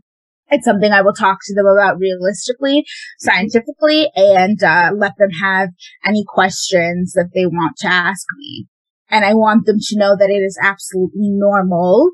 [0.52, 2.84] it's something I will talk to them about realistically,
[3.20, 5.70] scientifically, and uh, let them have
[6.06, 8.68] any questions that they want to ask me.
[9.10, 12.12] And I want them to know that it is absolutely normal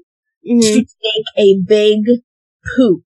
[0.48, 0.60] mm-hmm.
[0.60, 2.22] to take a big
[2.76, 3.04] poop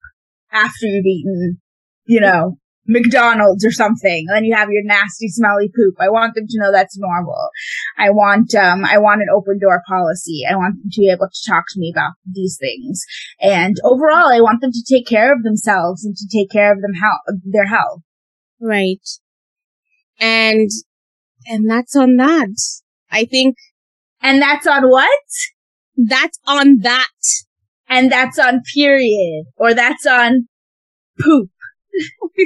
[0.51, 1.61] after you've eaten,
[2.05, 2.57] you know,
[2.89, 4.25] McDonald's or something.
[4.27, 5.95] And then you have your nasty, smelly poop.
[5.99, 7.49] I want them to know that's normal.
[7.97, 10.41] I want, um, I want an open door policy.
[10.49, 13.05] I want them to be able to talk to me about these things.
[13.39, 16.81] And overall, I want them to take care of themselves and to take care of
[16.81, 17.11] them how
[17.45, 18.01] their health.
[18.59, 19.07] Right.
[20.19, 20.69] And,
[21.45, 22.55] and that's on that.
[23.11, 23.55] I think.
[24.21, 25.09] And that's on what?
[26.07, 27.07] That's on that.
[27.87, 29.45] And that's on period.
[29.57, 30.47] Or that's on
[31.19, 31.49] poop.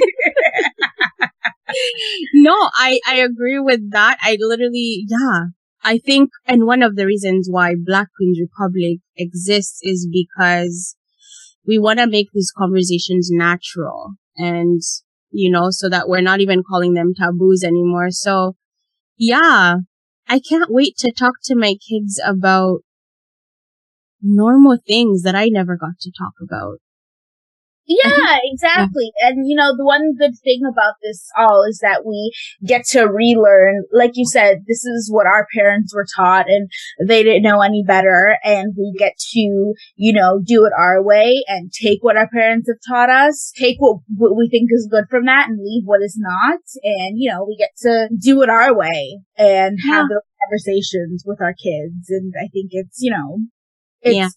[2.34, 4.18] no, I, I agree with that.
[4.22, 5.46] I literally, yeah.
[5.82, 10.96] I think, and one of the reasons why Black Queens Republic exists is because
[11.66, 14.80] we want to make these conversations natural and,
[15.30, 18.10] you know, so that we're not even calling them taboos anymore.
[18.10, 18.56] So,
[19.18, 19.76] yeah,
[20.26, 22.80] I can't wait to talk to my kids about
[24.24, 26.78] normal things that I never got to talk about.
[27.86, 29.12] Yeah, exactly.
[29.20, 29.28] Yeah.
[29.28, 32.32] And you know, the one good thing about this all is that we
[32.66, 33.84] get to relearn.
[33.92, 36.70] Like you said, this is what our parents were taught and
[37.06, 38.38] they didn't know any better.
[38.42, 42.68] And we get to, you know, do it our way and take what our parents
[42.68, 46.02] have taught us, take what, what we think is good from that and leave what
[46.02, 46.60] is not.
[46.82, 49.92] And, you know, we get to do it our way and yeah.
[49.92, 52.08] have those conversations with our kids.
[52.08, 53.40] And I think it's, you know,
[54.04, 54.28] it's, yeah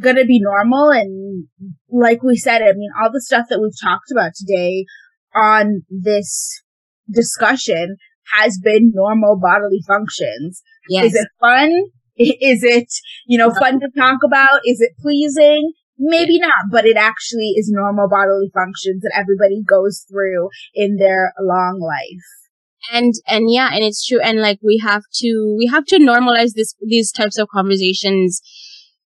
[0.00, 0.90] gonna be normal.
[0.90, 1.46] And
[1.90, 4.86] like we said, I mean, all the stuff that we've talked about today
[5.34, 6.62] on this
[7.10, 7.96] discussion
[8.38, 10.62] has been normal bodily functions.
[10.88, 11.06] Yes.
[11.06, 11.72] Is it fun?
[12.16, 12.88] Is it,
[13.26, 14.60] you know, fun to talk about?
[14.64, 15.72] Is it pleasing?
[15.98, 21.32] Maybe not, but it actually is normal bodily functions that everybody goes through in their
[21.40, 22.42] long life
[22.90, 26.54] and and yeah and it's true and like we have to we have to normalize
[26.54, 28.40] this these types of conversations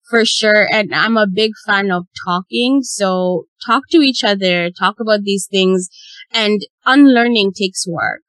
[0.09, 0.69] for sure.
[0.71, 2.83] And I'm a big fan of talking.
[2.83, 5.89] So talk to each other, talk about these things
[6.33, 8.23] and unlearning takes work.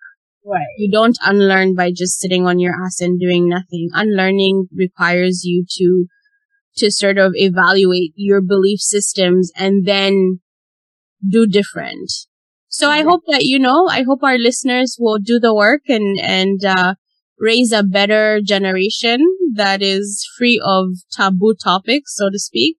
[0.45, 0.61] Right.
[0.77, 3.89] You don't unlearn by just sitting on your ass and doing nothing.
[3.93, 6.05] Unlearning requires you to,
[6.77, 10.39] to sort of evaluate your belief systems and then
[11.27, 12.11] do different.
[12.67, 16.19] So I hope that, you know, I hope our listeners will do the work and,
[16.19, 16.95] and, uh,
[17.39, 22.77] raise a better generation that is free of taboo topics, so to speak.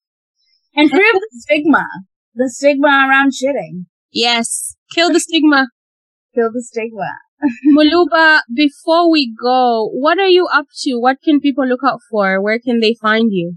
[0.75, 1.87] And free of the stigma.
[2.35, 3.87] The stigma around shitting.
[4.13, 4.77] Yes.
[4.95, 5.69] Kill the stigma.
[6.35, 7.13] Kill the stigma.
[7.77, 10.95] Maluba, before we go, what are you up to?
[10.95, 12.43] What can people look out for?
[12.43, 13.57] Where can they find you?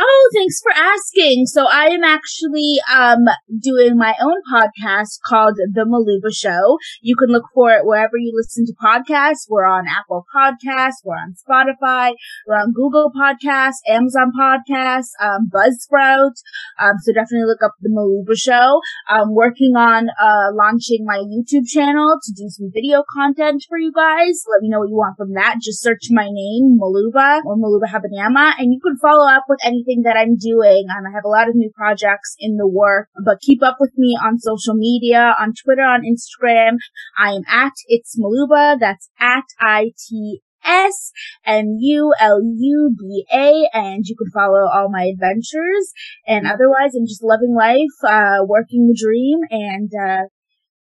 [0.00, 1.46] Oh, thanks for asking.
[1.46, 3.24] So I am actually um
[3.60, 6.78] doing my own podcast called The Maluba Show.
[7.02, 9.48] You can look for it wherever you listen to podcasts.
[9.48, 12.12] We're on Apple Podcasts, we're on Spotify,
[12.46, 16.34] we're on Google Podcasts, Amazon Podcasts, um, Buzzsprout.
[16.78, 18.78] Um, so definitely look up The Maluba Show.
[19.08, 23.90] I'm working on uh launching my YouTube channel to do some video content for you
[23.90, 24.44] guys.
[24.48, 25.56] Let me know what you want from that.
[25.60, 29.87] Just search my name, Maluba or Maluba Habanyama, and you can follow up with anything
[29.88, 30.86] anything that I'm doing.
[30.90, 33.92] Um, I have a lot of new projects in the work, but keep up with
[33.96, 36.76] me on social media, on Twitter, on Instagram.
[37.18, 38.78] I am at It's Maluba.
[38.78, 41.12] That's at I-T S
[41.46, 45.92] M U L U B A, and you can follow all my adventures.
[46.26, 50.24] And otherwise, I'm just loving life, uh, working the dream, and uh,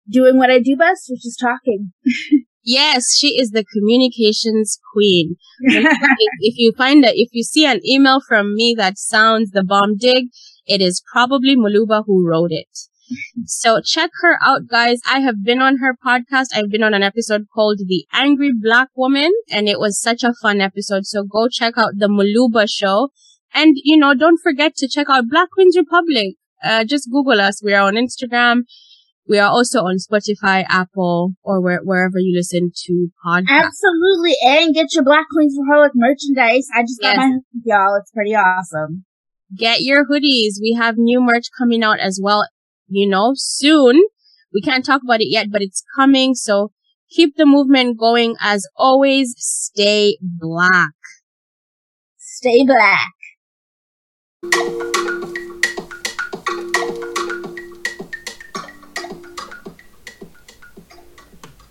[0.08, 1.92] doing what I do best, which is talking.
[2.64, 5.36] Yes, she is the communications queen.
[5.60, 9.96] if you find that, if you see an email from me that sounds the bomb
[9.96, 10.26] dig,
[10.66, 12.68] it is probably Maluba who wrote it.
[13.46, 15.00] So check her out, guys.
[15.06, 16.46] I have been on her podcast.
[16.54, 20.34] I've been on an episode called The Angry Black Woman, and it was such a
[20.40, 21.06] fun episode.
[21.06, 23.10] So go check out the Maluba show.
[23.54, 26.36] And, you know, don't forget to check out Black Queens Republic.
[26.64, 27.62] Uh, just Google us.
[27.62, 28.62] We are on Instagram.
[29.28, 33.46] We are also on Spotify, Apple, or where, wherever you listen to podcasts.
[33.48, 34.34] Absolutely.
[34.44, 36.66] And get your Black Queens Republic merchandise.
[36.74, 37.16] I just yes.
[37.16, 37.96] got my y'all.
[38.00, 39.04] It's pretty awesome.
[39.56, 40.54] Get your hoodies.
[40.60, 42.48] We have new merch coming out as well,
[42.88, 44.02] you know, soon.
[44.52, 46.34] We can't talk about it yet, but it's coming.
[46.34, 46.72] So
[47.10, 48.36] keep the movement going.
[48.40, 50.90] As always, stay black.
[52.18, 53.12] Stay black.